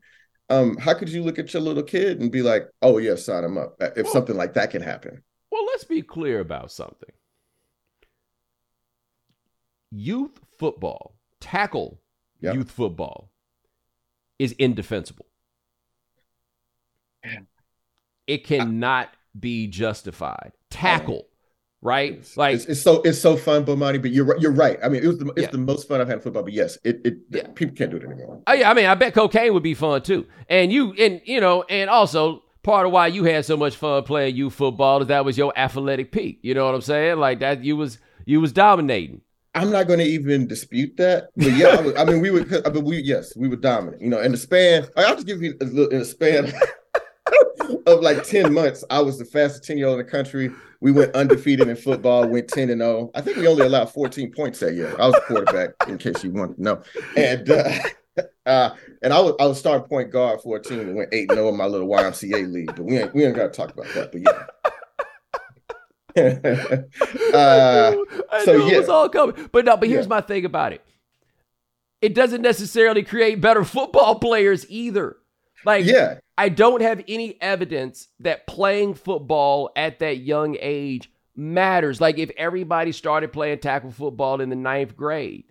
[0.53, 3.45] um, how could you look at your little kid and be like oh yeah sign
[3.45, 5.23] him up if well, something like that can happen?
[5.51, 7.11] well let's be clear about something.
[9.91, 12.01] Youth football tackle
[12.41, 12.55] yep.
[12.55, 13.31] youth football
[14.39, 15.27] is indefensible.
[18.27, 20.53] It cannot be justified.
[20.71, 21.27] Tackle,
[21.83, 22.15] right?
[22.15, 24.01] It's, Like it's, it's so it's so fun, Bomani.
[24.01, 24.41] But you're right.
[24.41, 24.79] You're right.
[24.83, 25.51] I mean, it was the, it's Yeah.
[25.51, 26.45] the most fun I've had in football.
[26.45, 27.49] But yes, it it Yeah.
[27.55, 28.41] people can't do it anymore.
[28.47, 30.27] Oh yeah, I mean, I bet cocaine would be fun too.
[30.49, 34.03] And you, and you know, and also part of why you had so much fun
[34.05, 36.39] playing you football is that was your athletic peak.
[36.43, 37.19] You know what I'm saying?
[37.19, 39.21] Like that, you was you was dominating.
[39.55, 41.29] I'm not going to even dispute that.
[41.37, 42.67] But yeah, I, was, I mean, we would.
[42.67, 44.01] I mean, we yes, we were dominant.
[44.01, 46.47] You know, in the span, I'll just give you a little in the span
[47.87, 48.85] of like ten months.
[48.91, 50.51] I was the fastest ten year old in the country.
[50.81, 52.27] We went undefeated in football.
[52.27, 53.11] Went ten and zero.
[53.15, 54.95] I think we only allowed 14 points that year.
[54.99, 56.83] I was quarterback, in case you want to know.
[57.17, 57.73] And uh,
[58.47, 58.71] uh,
[59.03, 61.37] and I was I was starting point guard for a team that went eight and
[61.39, 62.75] zero in my little YMCA league.
[62.75, 64.13] But we ain't we ain't got to talk about that.
[64.13, 64.47] But yeah.
[67.35, 67.97] uh,
[68.31, 69.49] I so knew it was all coming.
[69.53, 70.11] But no, but here's Yeah.
[70.11, 70.83] my thing about it.
[72.01, 75.17] It doesn't necessarily create better football players either.
[75.65, 82.01] Like yeah, I don't have any evidence that playing football at that young age matters.
[82.01, 85.45] Like if everybody started playing tackle football in the ninth grade,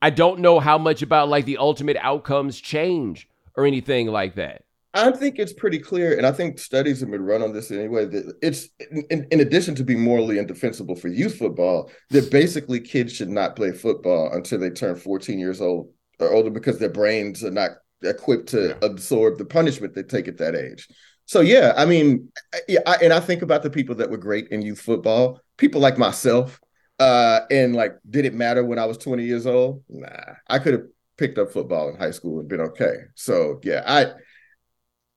[0.00, 4.64] I don't know how much about like the ultimate outcomes change or anything like that.
[4.94, 8.06] I think it's pretty clear, and I think studies have been run on this anyway.
[8.06, 8.68] That it's
[9.10, 13.54] in, in addition to be morally indefensible for youth football, that basically kids should not
[13.54, 17.72] play football until they turn 14 years old or older because their brains are not
[18.02, 20.88] equipped to absorb the punishment they take at that age.
[21.26, 22.30] So yeah, I mean,
[22.68, 25.80] yeah, I, and I think about the people that were great in youth football, people
[25.80, 26.58] like myself,
[26.98, 29.84] uh, and like, did it matter when I was 20 years old?
[29.88, 30.08] Nah,
[30.48, 30.84] I could have
[31.18, 32.94] picked up football in high school and been okay.
[33.14, 34.12] So yeah, I.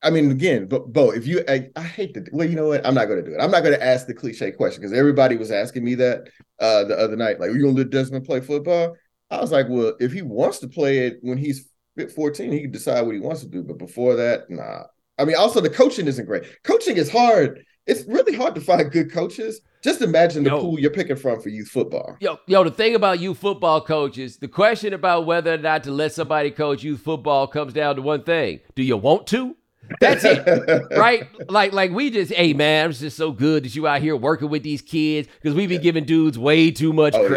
[0.04, 2.84] I mean, again, but Bo, if you, I, I hate to, well, you know what?
[2.88, 3.40] I'm not going to do it.
[3.40, 6.22] I'm not going to ask the cliche question because everybody was asking me that
[6.60, 7.40] uh, the other night.
[7.40, 8.96] Like, are you going to let Desmond play football?
[9.30, 11.70] I was like, well, if he wants to play it when he's
[12.16, 13.64] 14, he can decide what he wants to do.
[13.64, 14.84] But before that, nah.
[15.18, 16.44] I mean, also the coaching isn't great.
[16.64, 17.64] Coaching is hard.
[17.88, 19.62] It's really hard to find good coaches.
[19.84, 20.62] Just imagine the Yo.
[20.62, 22.16] pool you're picking from for youth football.
[22.20, 25.92] Yo, yo, the thing about youth football coaches, the question about whether or not to
[25.92, 28.60] let somebody coach youth football comes down to one thing.
[28.76, 29.56] Do you want to?
[30.00, 30.88] That's it.
[30.98, 31.28] right?
[31.50, 34.50] Like, like we just, hey man, it's just so good that you out here working
[34.50, 37.30] with these kids because we be giving dudes way too much Oh, yeah.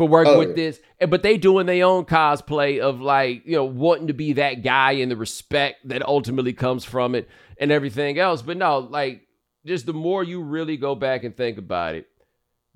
[0.00, 0.54] For working Oh, with yeah.
[0.54, 4.62] this, but they doing their own cosplay of like, you know, wanting to be that
[4.62, 8.40] guy and the respect that ultimately comes from it and everything else.
[8.40, 9.26] But no, like,
[9.66, 12.06] just the more you really go back and think about it,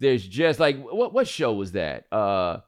[0.00, 2.04] there's just like what what show was that?
[2.12, 2.58] Uh,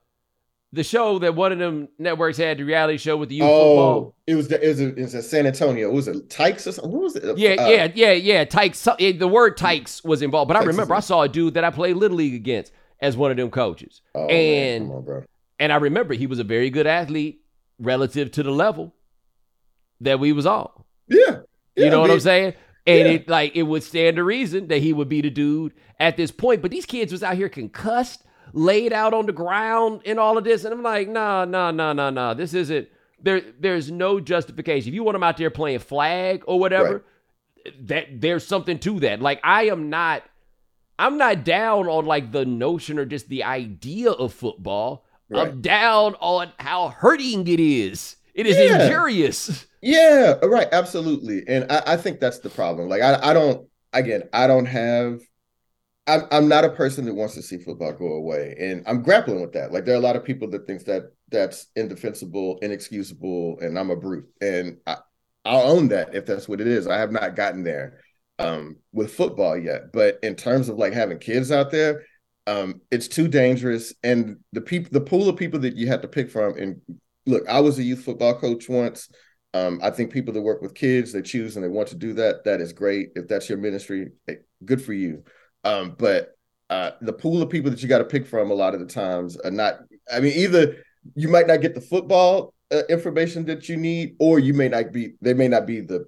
[0.73, 3.95] the show that one of them networks had, the reality show with the youth football.
[3.95, 5.91] Oh, it was the, it was, a, it was a San Antonio.
[5.91, 6.93] It Was it Tykes or something?
[6.93, 7.37] What was it?
[7.37, 8.45] Yeah, Uh, yeah, yeah, yeah.
[8.47, 8.83] Tykes.
[8.99, 11.65] The word Tykes was involved, but I Tykes is remember I saw a dude that
[11.65, 15.25] I played little league against as one of them coaches, Oh, And- on, bro.
[15.59, 17.41] and I remember he was a very good athlete
[17.79, 18.95] relative to the level
[20.01, 20.87] that we was all.
[21.09, 21.41] Yeah,
[21.77, 22.55] You know I what I'm saying?
[22.87, 23.15] And yeah.
[23.15, 26.31] it like it would stand to reason that he would be the dude at this
[26.31, 26.63] point.
[26.63, 30.45] But these kids was out here concussed, laid out on the ground, and all of
[30.45, 30.65] this.
[30.65, 32.35] And I'm like, nah, nah, nah, nah, nah.
[32.35, 32.89] This isn't
[33.21, 33.43] there.
[33.59, 34.89] There's no justification.
[34.91, 37.05] If you want them out there playing flag or whatever,
[37.81, 39.21] that there's something to that.
[39.21, 40.23] Like I am not.
[40.99, 45.05] I'm not down on like the notion or just the idea of football.
[45.29, 45.53] Right.
[45.53, 48.17] I'm down on how hurting it is.
[48.35, 48.75] It is Yeah.
[48.77, 49.67] injurious.
[49.83, 51.45] Yeah, right, absolutely.
[51.47, 52.89] And I, I think that's the problem.
[52.89, 55.21] Like I, I don't again, I don't have
[56.07, 58.57] I'm I'm not a person that wants to see football go away.
[58.61, 59.73] And I'm grappling with that.
[59.73, 63.91] Like there are a lot of people that thinks that that's indefensible, inexcusable, and I'm
[63.91, 64.29] a brute.
[64.41, 64.97] And I,
[65.45, 66.87] I'll own that if that's what it is.
[66.87, 68.01] I have not gotten there
[68.39, 69.93] um with football yet.
[69.93, 72.05] But in terms of like having kids out there,
[72.47, 73.95] um, it's too dangerous.
[74.03, 76.81] And the people the pool of people that you have to pick from and
[77.27, 79.09] look, I was a youth football coach once.
[79.53, 82.13] Um, I think people that work with kids, they choose and they want to do
[82.15, 82.45] that.
[82.45, 83.11] That is great.
[83.17, 85.25] If that's your ministry, eh, good for you.
[85.65, 86.37] Um, but
[86.69, 88.87] uh, the pool of people that you got to pick from a lot of the
[88.87, 89.79] times are not.
[90.13, 90.77] I mean, either
[91.15, 94.93] you might not get the football uh, information that you need, or you may not
[94.93, 95.15] be.
[95.21, 96.07] They may not be the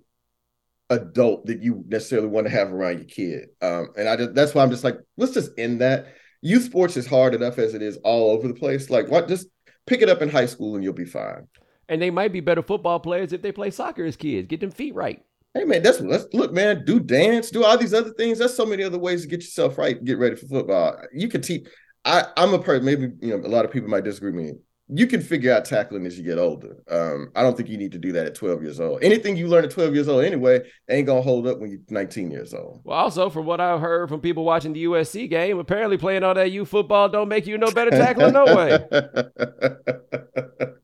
[0.90, 3.48] adult that you necessarily want to have around your kid.
[3.60, 6.14] Um, and I just that's why I'm just like, let's just end that.
[6.40, 8.90] Youth sports is hard enough as it is all over the place.
[8.90, 9.28] Like, what?
[9.28, 9.48] Just
[9.86, 11.48] pick it up in high school and you'll be fine.
[11.88, 14.46] And they might be better football players if they play soccer as kids.
[14.46, 15.22] Get them feet right.
[15.54, 16.84] Hey man, that's let's look, man.
[16.84, 18.38] Do dance, do all these other things.
[18.38, 20.96] There's so many other ways to get yourself right, get ready for football.
[21.12, 21.66] You can teach.
[22.04, 22.84] I, I'm a person.
[22.84, 24.52] Maybe you know a lot of people might disagree with me.
[24.90, 26.76] You can figure out tackling as you get older.
[26.88, 29.02] Um, I don't think you need to do that at 12 years old.
[29.02, 32.30] Anything you learn at 12 years old anyway ain't gonna hold up when you're 19
[32.30, 32.80] years old.
[32.84, 36.34] Well, also from what I've heard from people watching the USC game, apparently playing all
[36.34, 38.78] that youth football don't make you no better tackler, no way.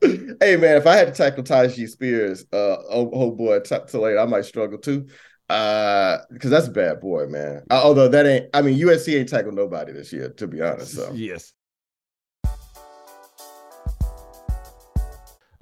[0.40, 4.00] hey man, if I had to tackle Tyjae Spears, uh, oh, oh boy, t- too
[4.00, 5.06] late, I might struggle too.
[5.48, 7.62] Uh, because that's a bad boy, man.
[7.70, 10.92] Uh, although that ain't, I mean, USC ain't tackled nobody this year, to be honest.
[10.92, 11.53] So yes.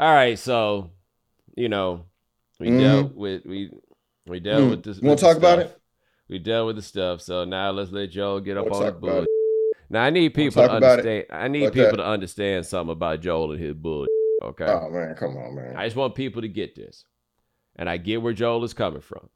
[0.02, 0.90] All right, so
[1.56, 2.06] you know,
[2.58, 2.80] we Mhm.
[2.80, 3.70] dealt with we
[4.26, 4.70] we dealt Hmm.
[4.70, 5.00] with this.
[5.00, 5.76] Wanna with talk about stuff.
[6.28, 7.20] We dealt with the stuff.
[7.20, 9.26] So now let's let Joel get up Wanna on the bull.
[9.90, 10.86] Now I need people to about it?
[11.06, 11.26] understand.
[11.30, 11.96] I need What's people that?
[11.98, 14.06] to understand something about Joel and his bull.
[14.42, 14.64] Okay.
[14.66, 15.76] oh man, come on, man.
[15.76, 17.04] I just want people to get this.
[17.76, 19.28] And I get where Joel is coming from.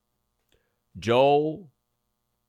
[0.98, 1.70] Joel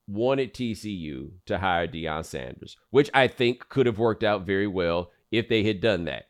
[0.08, 5.12] wanted TCU to hire Deion Sanders, which I think could have worked out very well
[5.30, 6.27] if they had done that.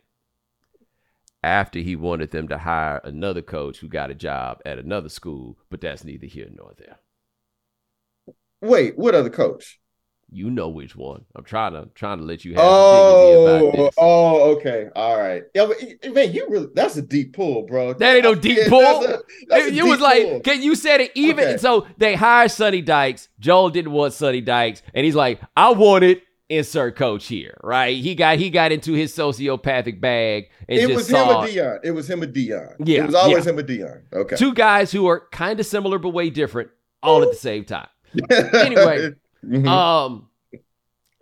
[1.42, 5.58] After he wanted them to hire another coach who got a job at another school,
[5.70, 6.98] but that's neither here nor there.
[8.60, 9.78] Wait, what other coach?
[10.30, 11.24] You know which one.
[11.34, 15.42] I'm trying to trying to let you have Oh, oh, okay, all right.
[15.54, 17.94] Yeah, but eh, man, you really that's a deep pull, bro.
[17.94, 19.00] That ain't no deep Yeah, pull.
[19.00, 20.40] that's a- that's a it, it was like, pull.
[20.40, 21.56] can you said it even Okay.
[21.56, 23.28] so they hired Sonny Dykes.
[23.40, 27.96] Joel didn't want Sonny Dykes, and he's like, I wanted insert coach here, right?
[27.96, 31.80] He got he got into his sociopathic bag and it was saw him or Deion.
[31.84, 32.74] It was him or Deion.
[32.84, 33.52] Yeah, it was always yeah.
[33.52, 34.02] him or Deion.
[34.12, 34.36] Okay.
[34.36, 36.70] two guys who are kind of similar but way different,
[37.02, 37.88] all at the same time.
[38.30, 39.10] Anyway,
[39.46, 39.66] Mhm.
[39.68, 40.28] Um,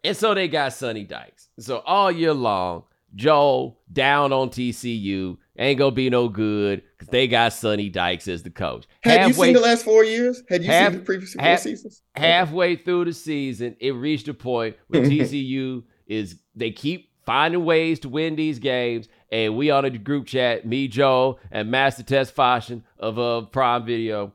[0.03, 1.49] and so they got Sonny Dykes.
[1.59, 7.29] So all year long, Joel down on TCU ain't gonna be no good because they
[7.29, 8.87] got Sonny Dykes as the coach.
[9.03, 10.43] had you seen the last four years?
[10.49, 12.03] Had you half- seen the previous four half- seasons?
[12.15, 17.99] halfway through the season, it reached a point where TCU is they keep finding ways
[18.01, 19.09] to win these games.
[19.33, 24.33] And we on a group chat, me, Joe, and Master Tesfatsion of uh, Prime Video,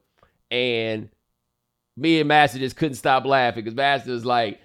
[0.51, 1.09] and
[1.95, 4.59] me and Master just couldn't stop laughing because Master was like,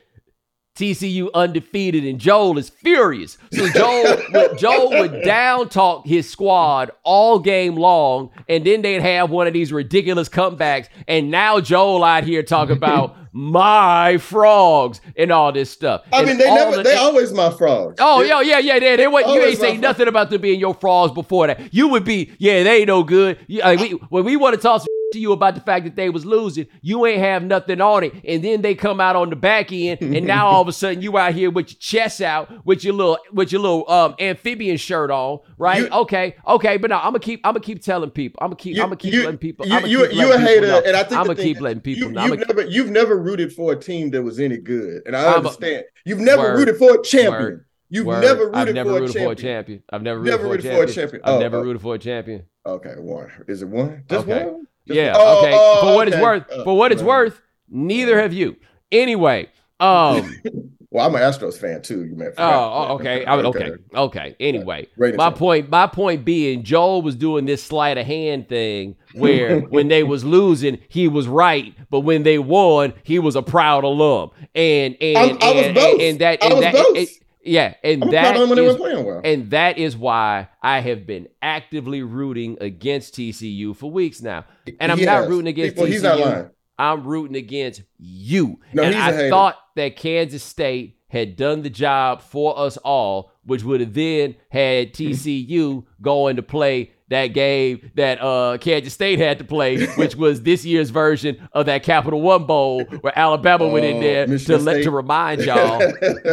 [0.77, 3.39] TCU undefeated, and Joel is furious.
[3.53, 9.03] So Joel, would, Joel would down talk his squad all game long, and then they'd
[9.03, 10.89] have one of these ridiculous comebacks.
[11.09, 16.03] And now Joel out here talking about my frogs and all this stuff.
[16.12, 16.77] I And mean, they never.
[16.77, 17.97] the- They always my frogs.
[17.99, 18.79] Oh, yeah, yeah, yeah.
[18.79, 21.74] They, they, what, you ain't say nothing about them being your frogs before that.
[21.74, 23.39] You would be, yeah, they ain't no good.
[23.47, 25.94] You, like, we, when we want to talk some to you about the fact that
[25.96, 28.12] they was losing, you ain't have nothing on it.
[28.24, 31.00] And then they come out on the back end, and now all of a sudden
[31.02, 34.76] you out here with your chest out, with your little, with your little um amphibian
[34.76, 35.82] shirt on, right?
[35.82, 36.76] You- okay, okay.
[36.76, 38.38] But no, I'm gonna keep, I'm gonna keep telling people.
[38.42, 39.66] I'm gonna keep, You- I'm gonna keep you- letting people.
[39.66, 40.82] You, you, keep you a hater, know.
[40.84, 42.24] and I think I'm gonna keep letting people You, know.
[42.26, 45.32] You've never, you've never rooted for a team that was any good, and I I'm
[45.34, 45.84] a- understand.
[46.04, 46.59] you've never Word.
[46.59, 47.32] rooted for a champion.
[47.42, 47.62] Word.
[47.88, 48.22] You've Word.
[48.22, 49.82] never rooted, I've never for, rooted a for a champion.
[49.92, 51.22] I've never Never rooted, rooted for, for a a champion.
[51.24, 51.62] I've Oh, never oh.
[51.62, 52.42] rooted for a champion.
[52.66, 53.30] Okay, one.
[53.46, 54.02] Is it one?
[54.11, 54.44] Just Okay.
[54.44, 54.66] one?
[54.87, 55.14] Just Yeah.
[55.16, 55.53] Oh, okay.
[55.55, 57.09] oh, for what it's worth, Uh, for what it's right.
[57.09, 58.57] worth, neither have you.
[58.93, 59.49] Anyway,
[59.80, 60.34] um.
[60.89, 62.07] Well, I'm an Astros fan too.
[62.07, 62.43] You may have oh,
[62.89, 63.24] oh, okay.
[63.26, 63.72] I would- okay.
[63.95, 64.37] Okay.
[64.41, 65.68] Anyway, Ratings my point.
[65.68, 70.24] My point being, Joel was doing this sleight of hand thing where when they was
[70.24, 74.30] losing, he was right, but when they won, he was a proud alum.
[74.55, 75.93] And and I- I was and, both.
[75.95, 76.97] and, and that I and was that both.
[76.97, 77.09] it-
[77.47, 79.20] yeah, and I'm that proud of them when they is- playing well.
[79.24, 84.44] and that is why I have been actively rooting against TCU for weeks now.
[84.80, 85.28] And I'm He not has.
[85.28, 85.92] rooting against Well, TCU.
[85.92, 86.51] he's not lying.
[86.78, 88.61] I'm rooting against you.
[88.72, 93.62] No, and I thought that Kansas State had done the job for us all, which
[93.64, 99.38] would have then had TCU going to play that game that uh, Kansas State had
[99.38, 103.84] to play, which was this year's version of that Capital One Bowl where Alabama went
[103.84, 104.82] in Oh, there to Michigan let State.
[104.84, 105.80] to remind y'all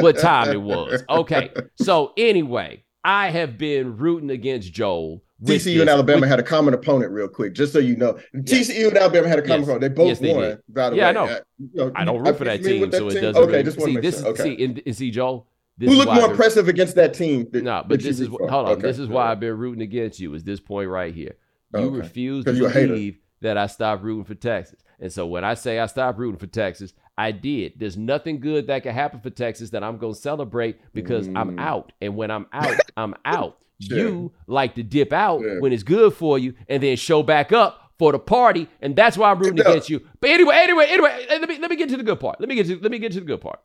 [0.02, 1.04] what time it was.
[1.10, 1.52] Okay.
[1.76, 5.22] So anyway, I have been rooting against Joel.
[5.44, 8.18] TCU and Alabama with- had a common opponent, real quick, just so you know.
[8.34, 9.68] TCU and Alabama had a common Yes.
[9.70, 9.82] opponent.
[9.82, 10.42] They both Yes, they won.
[10.42, 10.60] did.
[10.70, 11.26] By the Yeah, I way, know.
[11.26, 13.22] Uh, you know, I don't root for that team, that so it team?
[13.22, 13.44] doesn't.
[13.44, 14.20] Okay, really, just see to make this.
[14.22, 14.28] sure.
[14.30, 14.44] Okay.
[14.58, 15.48] See, and, and see, Joel.
[15.80, 17.48] Who looked more impressive against that team?
[17.52, 18.66] That, No, but this is hold on.
[18.74, 18.82] Okay.
[18.82, 20.34] This is why I've been rooting against you.
[20.34, 21.36] Is this point right here?
[21.74, 21.98] You Okay.
[21.98, 22.88] refuse to 'Cause you a hater.
[22.94, 26.38] believe that I stopped rooting for Texas, and so when I say I stopped rooting
[26.38, 27.74] for Texas, I did.
[27.78, 31.60] There's nothing good that can happen for Texas that I'm gonna celebrate because I'm Mm.
[31.60, 33.58] out, and when I'm out, I'm out.
[33.82, 33.98] Sure.
[33.98, 37.92] You like to dip out when it's good for you, and then show back up
[38.00, 39.64] for the party, and that's why I'm rooting No.
[39.64, 40.00] against you.
[40.22, 42.40] But anyway, anyway, anyway, let me let me get to the good part.
[42.40, 43.60] Let me get to let me get to the good part.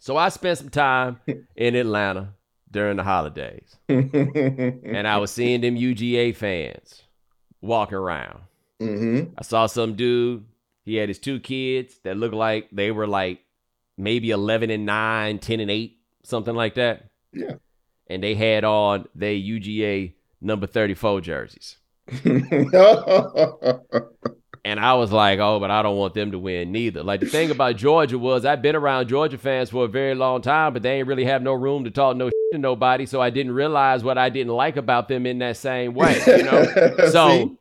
[0.00, 1.20] So I spent some time
[1.54, 2.32] in Atlanta
[2.70, 7.02] during the holidays, and I was seeing them UGA fans
[7.60, 8.40] walking around.
[8.78, 10.46] hmm I saw some dude.
[10.84, 13.40] He had his two kids that looked like they were like
[13.98, 17.10] maybe 11 and 9, 10 and 8, something like that.
[17.34, 17.56] Yeah.
[18.06, 21.76] And they had on their UGA number 34 jerseys.
[24.64, 27.02] And I was like, oh, but I don't want them to win neither.
[27.02, 30.42] Like the thing about Georgia was I've been around Georgia fans for a very long
[30.42, 33.06] time, but they ain't really have no room to talk no shit to nobody.
[33.06, 36.20] So I didn't realize what I didn't like about them in that same way.
[36.26, 36.96] You know?
[37.10, 37.56] So?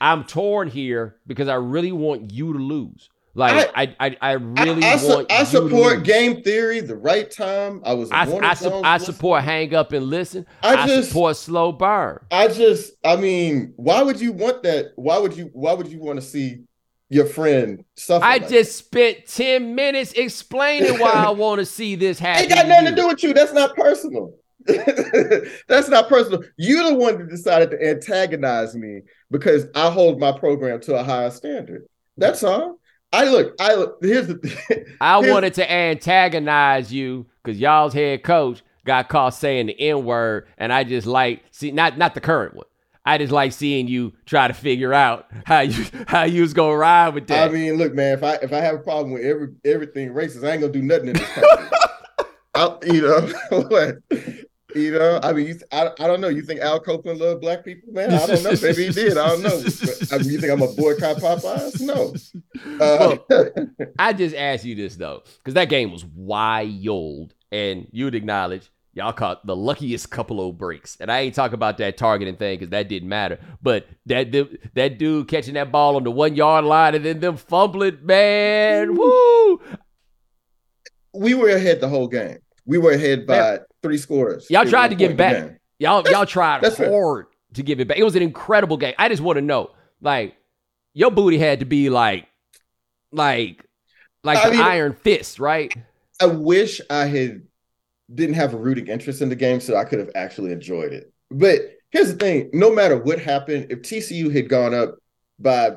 [0.00, 3.10] I'm torn here because I really want you to lose.
[3.34, 5.26] Like I, I, I really I, I.
[5.30, 7.80] I support game theory, the right time.
[7.84, 8.10] I was.
[8.10, 10.46] I, I, su- I support hang up and listen.
[10.62, 12.24] I, just, support slow burn.
[12.32, 14.92] I just, I mean, why would you want that?
[14.96, 15.50] Why would you?
[15.52, 16.64] Why would you want to see
[17.08, 18.24] your friend suffer?
[18.24, 22.42] I like just spent ten minutes explaining why I want to see this happen.
[22.42, 23.32] Ain't got nothing to do with you.
[23.32, 24.34] That's not personal.
[25.68, 26.42] That's not personal.
[26.56, 31.04] You're the one that decided to antagonize me because I hold my program to a
[31.04, 31.86] higher standard.
[32.16, 32.79] That's all.
[33.12, 34.84] I look, I look, here's the thing.
[35.00, 40.72] I wanted to antagonize you because y'all's head coach got caught saying the N-word, and
[40.72, 42.66] I just like see not not the current one.
[43.04, 46.76] I just like seeing you try to figure out how you how you was gonna
[46.76, 47.48] ride with that.
[47.48, 50.46] I mean, look, man, if I if I have a problem with every everything racist,
[50.46, 51.68] I ain't gonna do nothing in this country.
[52.54, 53.32] I, you know
[53.68, 53.96] what?
[54.74, 56.28] You know, I mean, you, I, I don't know.
[56.28, 58.12] You think Al Copeland loved black people, man?
[58.12, 58.54] I don't know.
[58.62, 59.18] Maybe he did.
[59.18, 59.62] I don't know.
[59.62, 61.80] But, I mean, you think I'm a boycott Popeyes?
[61.80, 62.14] No.
[62.80, 63.66] Uh, well,
[63.98, 68.70] I just ask you this though, because that game was wild, and you would acknowledge
[68.92, 70.96] y'all caught the luckiest couple of breaks.
[71.00, 73.38] And I ain't talking about that targeting thing because that didn't matter.
[73.62, 74.32] But that
[74.74, 78.94] that dude catching that ball on the one yard line and then them fumbling, man,
[78.94, 79.60] woo!
[81.14, 82.38] We were ahead the whole game.
[82.66, 84.48] We were ahead by three scores.
[84.50, 85.60] Y'all tried to give back.
[85.78, 87.26] Y'all y'all tried hard fair.
[87.54, 87.98] to give it back.
[87.98, 88.94] It was an incredible game.
[88.98, 89.70] I just want to know,
[90.00, 90.36] like,
[90.92, 92.26] your booty had to be like,
[93.12, 93.64] like,
[94.22, 95.74] like I the mean, iron fist, right?
[96.20, 97.42] I wish I had
[98.14, 101.12] didn't have a rooting interest in the game, so I could have actually enjoyed it.
[101.30, 101.60] But
[101.90, 104.96] here's the thing: no matter what happened, if TCU had gone up
[105.38, 105.76] by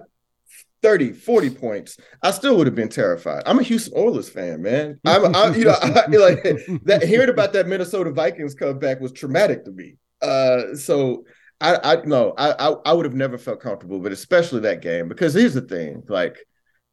[0.84, 3.43] 30, 40 points, I still would have been terrified.
[3.45, 4.99] I'm a Houston Oilers fan, man.
[5.05, 6.43] I'm, I, you know, I, like
[6.84, 7.03] that.
[7.07, 9.95] Hearing about that Minnesota Vikings comeback was traumatic to me.
[10.21, 11.25] Uh, so
[11.59, 15.07] I, I no, I, I, I would have never felt comfortable, but especially that game
[15.07, 16.38] because here's the thing: like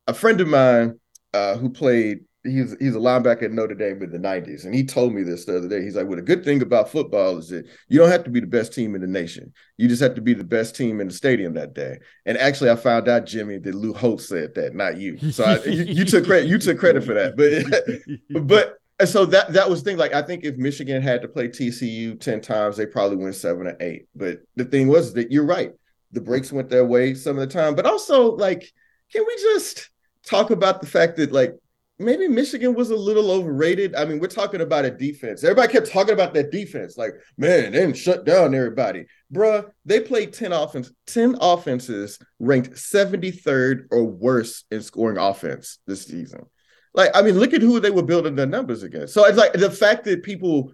[0.07, 1.01] a friend of mine
[1.34, 4.64] uh, who played he's he's a linebacker at Notre Dame in the 90s.
[4.64, 5.82] And he told me this the other day.
[5.82, 8.41] He's like, well, the good thing about football is that you don't have to be
[8.41, 9.53] the best team in the nation.
[9.76, 11.99] You just have to be the best team in the stadium that day.
[12.26, 15.18] And actually, I found out, Jimmy, that Lou Holtz said that, not you.
[15.32, 17.36] So I, you, took credit, you took credit for that.
[17.36, 19.99] But but so that that was the thing.
[19.99, 23.66] Like, I think if Michigan had to play TCU 10 times, they probably win seven
[23.66, 24.07] or eight.
[24.14, 25.72] But the thing was that you're right.
[26.12, 27.74] The breaks went their way some of the time.
[27.74, 28.70] But also, like,
[29.12, 29.91] can we just
[30.26, 31.55] talk about the fact that like
[32.01, 33.94] maybe Michigan was a little overrated.
[33.94, 35.44] I mean, we're talking about a defense.
[35.44, 36.96] Everybody kept talking about that defense.
[36.96, 39.07] Like, man, they didn't shut down everybody.
[39.32, 46.07] Bruh, they played 10 offense, 10 offenses ranked 73rd or worse in scoring offense this
[46.07, 46.46] season.
[46.94, 49.14] Like, I mean, look at who they were building their numbers against.
[49.14, 50.72] So it's like the fact that people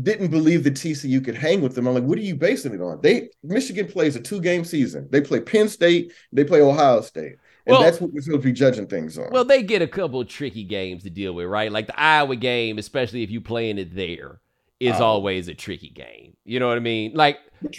[0.00, 1.86] didn't believe that TCU could hang with them.
[1.86, 3.00] I'm like, what are you basing it on?
[3.02, 5.08] They Michigan plays a two-game season.
[5.10, 7.36] They play Penn State, they play Ohio State.
[7.64, 9.30] And well, that's what we're supposed to be judging things on.
[9.30, 11.70] Well, they get a couple of tricky games to deal with, right?
[11.70, 14.40] Like the Iowa game, especially if you're playing it there,
[14.80, 16.36] is always a tricky game.
[16.44, 17.12] You know what I mean?
[17.14, 17.38] Like,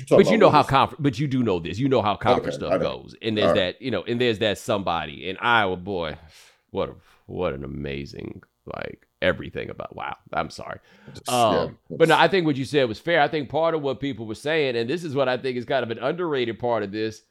[0.10, 1.78] but you know how conference, but you do know this.
[1.78, 4.58] You know how conference okay, stuff goes, and there's that, you know, and there's that
[4.58, 5.76] somebody in Iowa.
[5.76, 6.18] Boy,
[6.72, 9.96] what a what an amazing like everything about.
[9.96, 10.80] Wow, I'm sorry,
[11.28, 13.22] um, yeah, but no, I think what you said was fair.
[13.22, 15.66] I think part of what people were saying, and this is what I think is
[15.66, 17.22] kind of an underrated part of this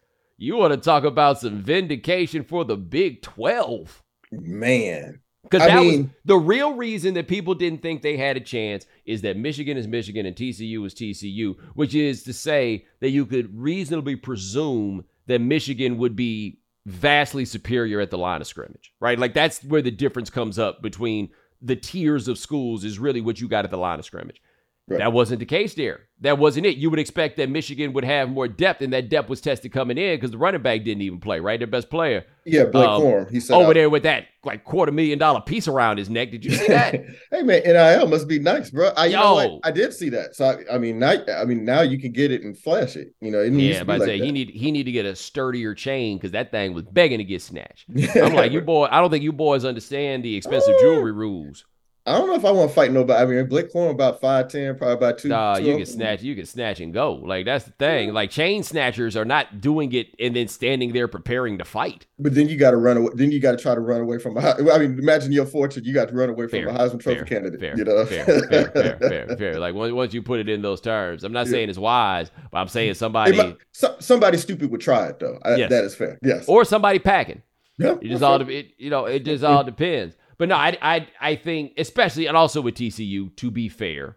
[0.42, 4.02] you want to talk about some vindication for the Big 12.
[4.32, 5.20] Man.
[5.44, 8.86] Because that mean, was the real reason that people didn't think they had a chance
[9.04, 13.24] is that Michigan is Michigan and TCU is TCU, which is to say that you
[13.24, 19.18] could reasonably presume that Michigan would be vastly superior at the line of scrimmage, right?
[19.18, 21.28] Like that's where the difference comes up between
[21.60, 24.42] the tiers of schools is really what you got at the line of scrimmage.
[24.88, 24.98] Right.
[24.98, 26.00] That wasn't the case there.
[26.22, 26.76] That wasn't it.
[26.76, 29.96] You would expect that Michigan would have more depth, and that depth was tested coming
[29.96, 31.58] in because the running back didn't even play, right?
[31.58, 32.24] Their best player.
[32.44, 33.30] Yeah, Blake um, Corum.
[33.30, 33.74] He said over out.
[33.74, 36.32] there with that like quarter million dollar piece around his neck.
[36.32, 36.94] Did you see that?
[37.30, 38.88] hey man, NIL must be nice, bro.
[38.96, 39.20] I, you Yo.
[39.20, 39.60] know what?
[39.64, 40.34] I did see that.
[40.34, 43.14] So I, I, mean, now I mean now you can get it and flash it.
[43.20, 43.84] You know, it yeah.
[43.84, 44.24] But I like say that.
[44.24, 47.24] he need he need to get a sturdier chain because that thing was begging to
[47.24, 47.86] get snatched.
[48.16, 51.64] I'm like, you boy, I don't think you boys understand the expensive jewelry rules.
[52.04, 53.22] I don't know if I want to fight nobody.
[53.22, 55.28] I mean, Blake Corum about five ten, probably about two.
[55.28, 57.14] Nah, you oh can snatch, you can snatch and go.
[57.14, 58.12] Like that's the thing.
[58.12, 62.06] Like chain snatchers are not doing it and then standing there preparing to fight.
[62.18, 63.10] But then you got to run away.
[63.14, 64.36] Then you got to try to run away from.
[64.36, 65.84] A, I mean, imagine your fortune.
[65.84, 67.60] You got to run away from fair, a Heisman Trophy fair, candidate.
[67.60, 69.60] Fair, you know, fair, fair, fair, fair, fair.
[69.60, 71.52] Like once, once you put it in those terms, I'm not yeah.
[71.52, 75.38] saying it's wise, but I'm saying somebody, might, so, somebody stupid would try it though.
[75.44, 75.70] I, yes.
[75.70, 76.18] That is fair.
[76.20, 77.42] Yes, or somebody packing.
[77.78, 79.04] Yeah, it just all it, you know.
[79.04, 80.16] It just all depends.
[80.42, 84.16] But no, I, I, I think, especially, and also with TCU, to be fair,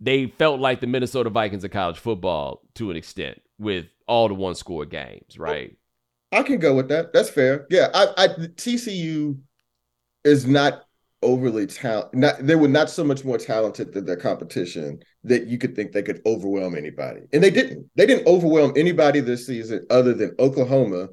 [0.00, 4.32] they felt like the Minnesota Vikings of college football to an extent with all the
[4.32, 5.76] one score games, right?
[6.32, 7.12] I can go with that.
[7.12, 7.66] That's fair.
[7.68, 9.38] Yeah, I, I TCU
[10.24, 10.84] is not
[11.20, 12.18] overly talented.
[12.18, 15.92] Not they were not so much more talented than their competition that you could think
[15.92, 17.86] they could overwhelm anybody, and they didn't.
[17.96, 21.10] They didn't overwhelm anybody this season other than Oklahoma,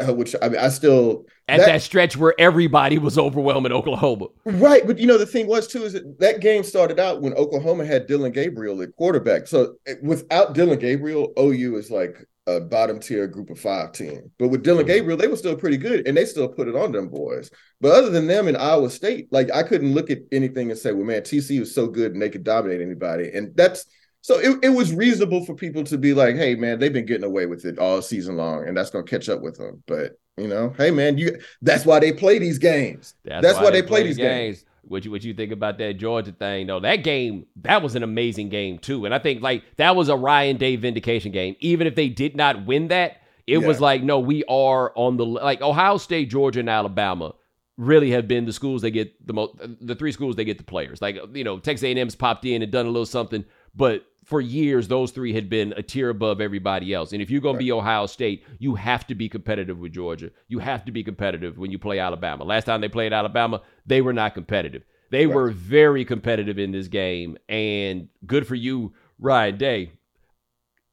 [0.00, 3.72] uh, which I mean, I still at that, that, stretch where everybody was overwhelmed overwhelming
[3.72, 4.26] Oklahoma.
[4.44, 7.34] Right, but you know the thing was too is that that game started out when
[7.34, 9.46] Oklahoma had Dillon Gabriel at quarterback.
[9.46, 14.30] So eh, without Dillon Gabriel, OU is like a bottom tier group of five team.
[14.38, 14.94] But with Dillon mm-hmm.
[14.94, 17.50] Gabriel, they were still pretty good and they still put it on them boys.
[17.80, 20.92] But other than them in Iowa State, like I couldn't look at anything and say,
[20.92, 23.30] well, man, TC was so good and they could dominate anybody.
[23.32, 23.84] And that's
[24.28, 27.24] so it, it was reasonable for people to be like, hey, man, they've been getting
[27.24, 29.82] away with it all season long, and that's gonna catch up with them.
[29.86, 33.14] But you know, hey man, you that's why they play these games.
[33.24, 34.58] That's, that's why, why, they, play, play these games.
[34.58, 34.64] games.
[34.82, 36.78] What you what you think about that Georgia thing though?
[36.78, 40.16] That game that was an amazing game too, and I think like that was a
[40.16, 41.56] Ryan Day vindication game.
[41.60, 43.66] Even if they did not win that, it yeah.
[43.66, 47.34] was like no, we are on the like Ohio State, Georgia, and Alabama
[47.78, 50.64] really have been the schools they get the most the three schools they get the
[50.64, 51.00] players.
[51.00, 53.42] Like you know Texas A&M's popped in and done a little something,
[53.74, 57.12] but for years, those three had been a tier above everybody else.
[57.14, 57.60] And if you're going right.
[57.60, 60.30] to be Ohio State, you have to be competitive with Georgia.
[60.48, 62.44] You have to be competitive when you play Alabama.
[62.44, 64.82] Last time they played Alabama, they were not competitive.
[65.10, 65.34] They right.
[65.34, 67.38] were very competitive in this game.
[67.48, 69.92] And good for you, Ryan Day.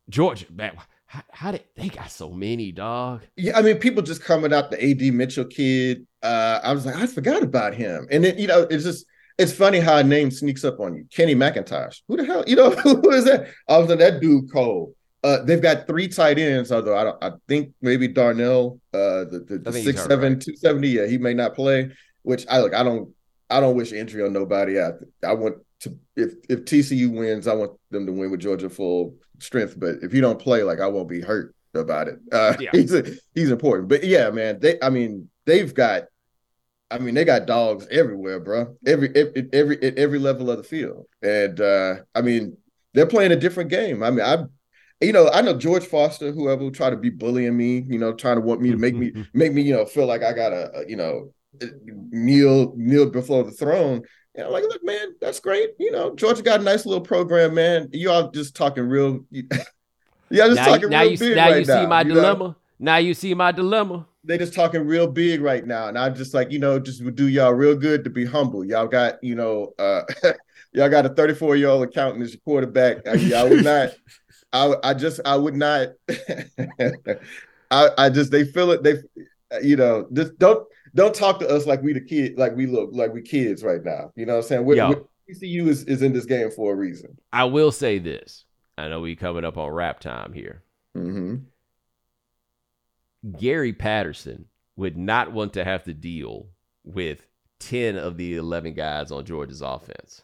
[0.08, 3.24] Georgia, man, how, how, did they got so many, dog?
[3.36, 6.08] Yeah, I mean, people just coming out the AD Mitchell kid.
[6.24, 8.08] Uh, I was like, I forgot about him.
[8.10, 9.06] And then, you know, it's just
[9.38, 11.06] it's funny how a name sneaks up on you.
[11.14, 12.02] Kenny McIntosh.
[12.08, 12.44] Who the hell?
[12.48, 13.50] You know who is that?
[13.68, 14.96] I was like, that dude cold.
[15.24, 17.24] Uh, they've got three tight ends, although I don't.
[17.24, 20.42] I think maybe Darnell, uh, the the, the six seven right.
[20.42, 20.90] two seventy.
[20.90, 21.92] Yeah, he may not play.
[22.22, 22.74] Which I look.
[22.74, 23.12] I don't.
[23.50, 24.80] I don't wish injury on nobody.
[24.80, 24.92] I
[25.24, 25.98] I want to.
[26.16, 29.80] If if TCU wins, I want them to win with Georgia full strength.
[29.80, 32.20] But if you don't play, like I won't be hurt about it.
[32.32, 32.70] Uh, yeah.
[32.72, 33.90] he's a, he's important.
[33.90, 34.60] But yeah, man.
[34.60, 34.78] They.
[34.82, 36.04] I mean, they've got
[36.92, 38.76] I mean, they got dogs everywhere, bro.
[38.86, 42.58] Every every every at every level of the field, and uh, I mean,
[42.94, 44.04] they're playing a different game.
[44.04, 44.46] I mean, I,
[45.02, 48.14] you know, I know George Foster, whoever will try to be bullying me, you know,
[48.14, 50.86] trying to want me to make me make me, you know, feel like I gotta,
[50.88, 51.34] you know,
[52.12, 54.04] kneel kneel before the throne.
[54.36, 55.72] And I'm like, look, man, that's great.
[55.80, 57.90] You know, Georgia got a nice little program, man.
[57.94, 59.26] You all just talking real.
[59.32, 59.48] yeah,
[60.30, 62.44] just now, talking now real you, big now right you see my dilemma.
[62.50, 62.56] Know?
[62.80, 66.34] Now you see my dilemma they just talking real big right now, and I'm just
[66.34, 68.66] like, you know, just would do y'all real good to be humble.
[68.66, 70.04] Y'all got, you know, uh,
[70.74, 73.08] y'all got a 34 year old accountant as your quarterback.
[73.08, 73.92] I, I would not.
[74.54, 75.90] I I just I would not.
[77.72, 78.84] I I just they feel it.
[78.84, 78.96] They,
[79.62, 80.66] you know, just don't
[80.96, 83.84] don't talk to us like we the kid, like we look like we kids right
[83.84, 84.12] now.
[84.16, 84.66] You know what I'm saying?
[84.66, 87.18] We're, Yo, TCU is is in this game for a reason.
[87.32, 88.46] I will say this.
[88.78, 90.64] I know we coming up on rap time here.
[90.98, 91.36] Mm-hmm
[93.32, 94.46] Gary Patterson
[94.76, 96.48] would not want to have to deal
[96.84, 97.26] with
[97.60, 100.24] 10 of the 11 guys on Georgia's offense.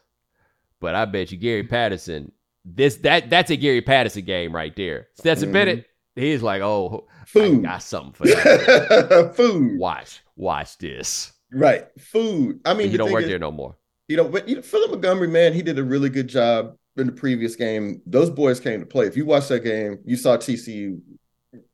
[0.80, 2.32] But I bet you Gary Patterson,
[2.64, 5.08] this that that's a Gary Patterson game right there.
[5.14, 5.52] Stetson mm-hmm.
[5.52, 7.60] Bennett, he's like, oh, food.
[7.60, 9.32] I got something for that.
[9.36, 9.78] food.
[9.78, 11.32] Watch, watch this.
[11.52, 12.60] Right, food.
[12.64, 13.76] I mean, you don't work is, there no more.
[14.08, 17.06] You know, but you know, Philip Montgomery, man, he did a really good job in
[17.06, 18.02] the previous game.
[18.06, 19.06] Those boys came to play.
[19.06, 21.00] If you watch that game, you saw TCU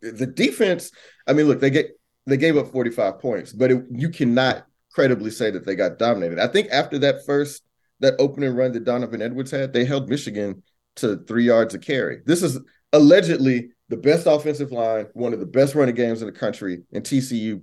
[0.01, 0.91] the defense,
[1.29, 5.31] I mean, look, they get they gave up 45 points, but it, you cannot credibly
[5.31, 6.39] say that they got dominated.
[6.39, 7.62] I think after that first
[8.01, 10.62] that opening run that Donovan Edwards had, they held Michigan
[10.97, 12.20] to three yards a carry.
[12.26, 12.59] This is
[12.93, 17.05] allegedly the best offensive line, one of the best running games in the country, and
[17.05, 17.62] TCU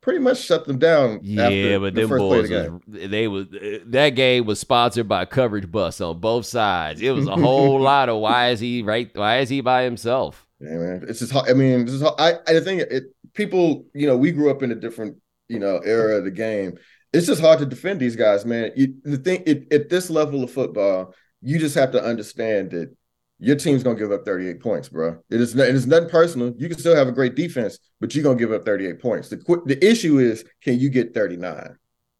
[0.00, 1.20] pretty much shut them down.
[1.22, 5.70] Yeah, but the them boys, was, they was uh, that game was sponsored by Coverage
[5.70, 7.00] Bus on both sides.
[7.00, 9.10] It was a whole lot of why is he right?
[9.14, 10.46] Why is he by himself?
[10.62, 11.04] Yeah, man.
[11.08, 11.34] It's just.
[11.34, 12.02] I mean, this is.
[12.02, 12.34] I.
[12.46, 13.04] I think it.
[13.34, 13.86] People.
[13.94, 15.16] You know, we grew up in a different.
[15.48, 16.78] You know, era of the game.
[17.12, 18.70] It's just hard to defend these guys, man.
[18.74, 22.96] You, the thing it, at this level of football, you just have to understand that
[23.38, 25.18] your team's gonna give up 38 points, bro.
[25.28, 25.54] It is.
[25.54, 26.54] It is nothing personal.
[26.56, 29.28] You can still have a great defense, but you're gonna give up 38 points.
[29.28, 31.76] The qu- the issue is, can you get 39?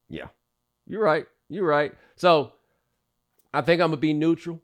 [0.09, 0.27] Yeah,
[0.87, 1.27] you're right.
[1.49, 1.95] You're right.
[2.17, 2.53] So,
[3.55, 4.61] I think I'm gonna be neutral.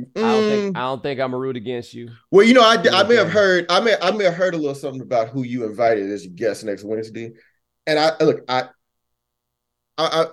[0.00, 0.08] Mm.
[0.16, 0.78] I don't think mm.
[0.78, 2.10] I don't think I'm a root against you.
[2.30, 4.58] Well, you know, I, I may have heard I may I may have heard a
[4.58, 7.32] little something about who you invited as your guest next Wednesday,
[7.86, 8.68] and I look I
[9.96, 10.26] I I,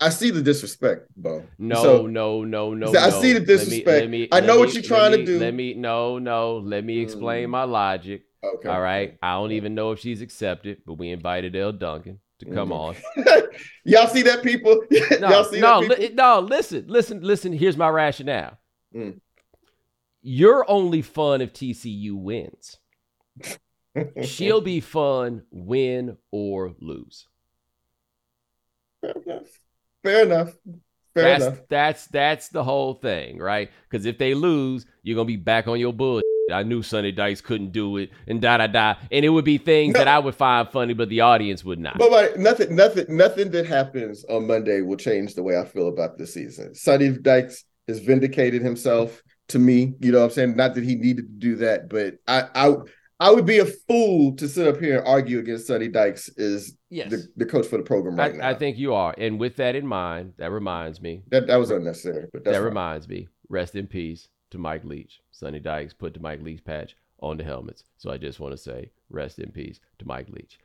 [0.00, 1.44] I see the disrespect, Bo.
[1.58, 2.92] No, so, no, no, no.
[2.94, 3.86] I see the disrespect.
[3.86, 5.38] Let me, let me, I know what you're trying me, to do.
[5.38, 6.58] Let me no, no.
[6.58, 7.50] Let me explain mm.
[7.50, 8.24] my logic.
[8.42, 8.68] Okay.
[8.68, 9.18] All right.
[9.22, 13.20] I don't even know if she's accepted, but we invited Elle Duncan to come mm-hmm.
[13.20, 13.42] on.
[13.84, 14.82] Y'all see that, people?
[14.90, 15.96] no, Y'all see no, that, people?
[15.96, 16.40] Li- no.
[16.40, 17.52] Listen, listen, listen.
[17.52, 18.57] Here's my rationale.
[18.94, 19.20] Mm.
[20.22, 22.78] You're only fun if TCU wins.
[24.22, 27.26] She'll be fun, win or lose.
[29.00, 29.60] Fair enough.
[30.02, 30.52] Fair enough.
[31.14, 31.60] Fair that's enough.
[31.68, 33.70] that's that's the whole thing, right?
[33.88, 36.20] Because if they lose, you're gonna be back on your bull.
[36.52, 38.94] I knew Sonny Dykes couldn't do it, and da da da.
[39.12, 39.98] And it would be things No.
[40.00, 41.98] that I would find funny, but the audience would not.
[41.98, 45.88] But like nothing, nothing, nothing that happens on Monday will change the way I feel
[45.88, 46.74] about the season.
[46.74, 49.94] Sonny Dykes has vindicated himself to me.
[50.00, 50.56] You know what I'm saying?
[50.56, 52.74] Not that he needed to do that, but I I
[53.20, 56.76] I would be a fool to sit up here and argue against Sonny Dykes is
[56.88, 58.46] yes, the, the coach for the program right now.
[58.46, 59.14] I, I think you are.
[59.18, 61.22] And with that in mind, that reminds me.
[61.28, 62.68] that that was unnecessary, but that's that fine.
[62.68, 63.28] reminds me.
[63.48, 65.20] Rest in peace to Mike Leach.
[65.32, 67.84] Sonny Dykes put the Mike Leach patch on the helmets.
[67.96, 70.58] So I just want to say, rest in peace to Mike Leach.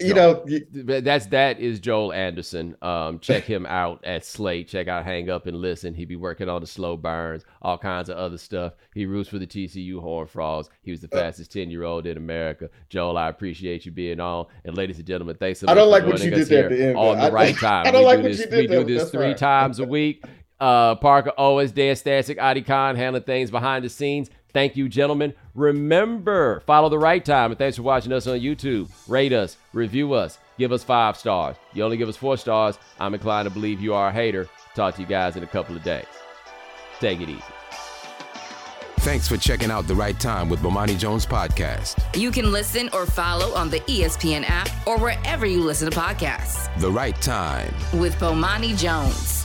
[0.00, 2.76] You know, That's that is Joel Anderson.
[2.82, 4.68] Um, check him out at Slate.
[4.68, 5.94] Check out Hang Up and Listen.
[5.94, 8.74] He be working on the slow burns, all kinds of other stuff.
[8.94, 10.68] He roots for the TCU Horn Frogs.
[10.82, 12.68] He was the Uh, fastest ten year old in America.
[12.88, 14.46] Joel, I appreciate you being on.
[14.64, 16.70] And ladies and gentlemen, thanks so much I don't like what you did there at
[16.70, 17.86] the end, on the I- right time.
[17.86, 19.36] I don't we like do what this, you did we do this that's three fine.
[19.36, 20.24] times a week.
[20.60, 24.30] Uh, Parker always Dan Stasic, Adi Khan handling things behind the scenes.
[24.52, 25.34] Thank you, gentlemen.
[25.54, 27.50] Remember, follow the right time.
[27.52, 28.90] And thanks for watching us on YouTube.
[29.08, 31.56] Rate us, review us, give us five stars.
[31.72, 32.78] You only give us four stars.
[33.00, 34.48] I'm inclined to believe you are a hater.
[34.74, 36.04] Talk to you guys in a couple of days.
[37.00, 37.42] Take it easy.
[39.00, 42.00] Thanks for checking out The Right Time with Bomani Jones Podcast.
[42.16, 46.68] You can listen or follow on the ESPN app or wherever you listen to podcasts
[46.80, 47.74] The Right Time.
[47.98, 49.41] with Bomani Jones.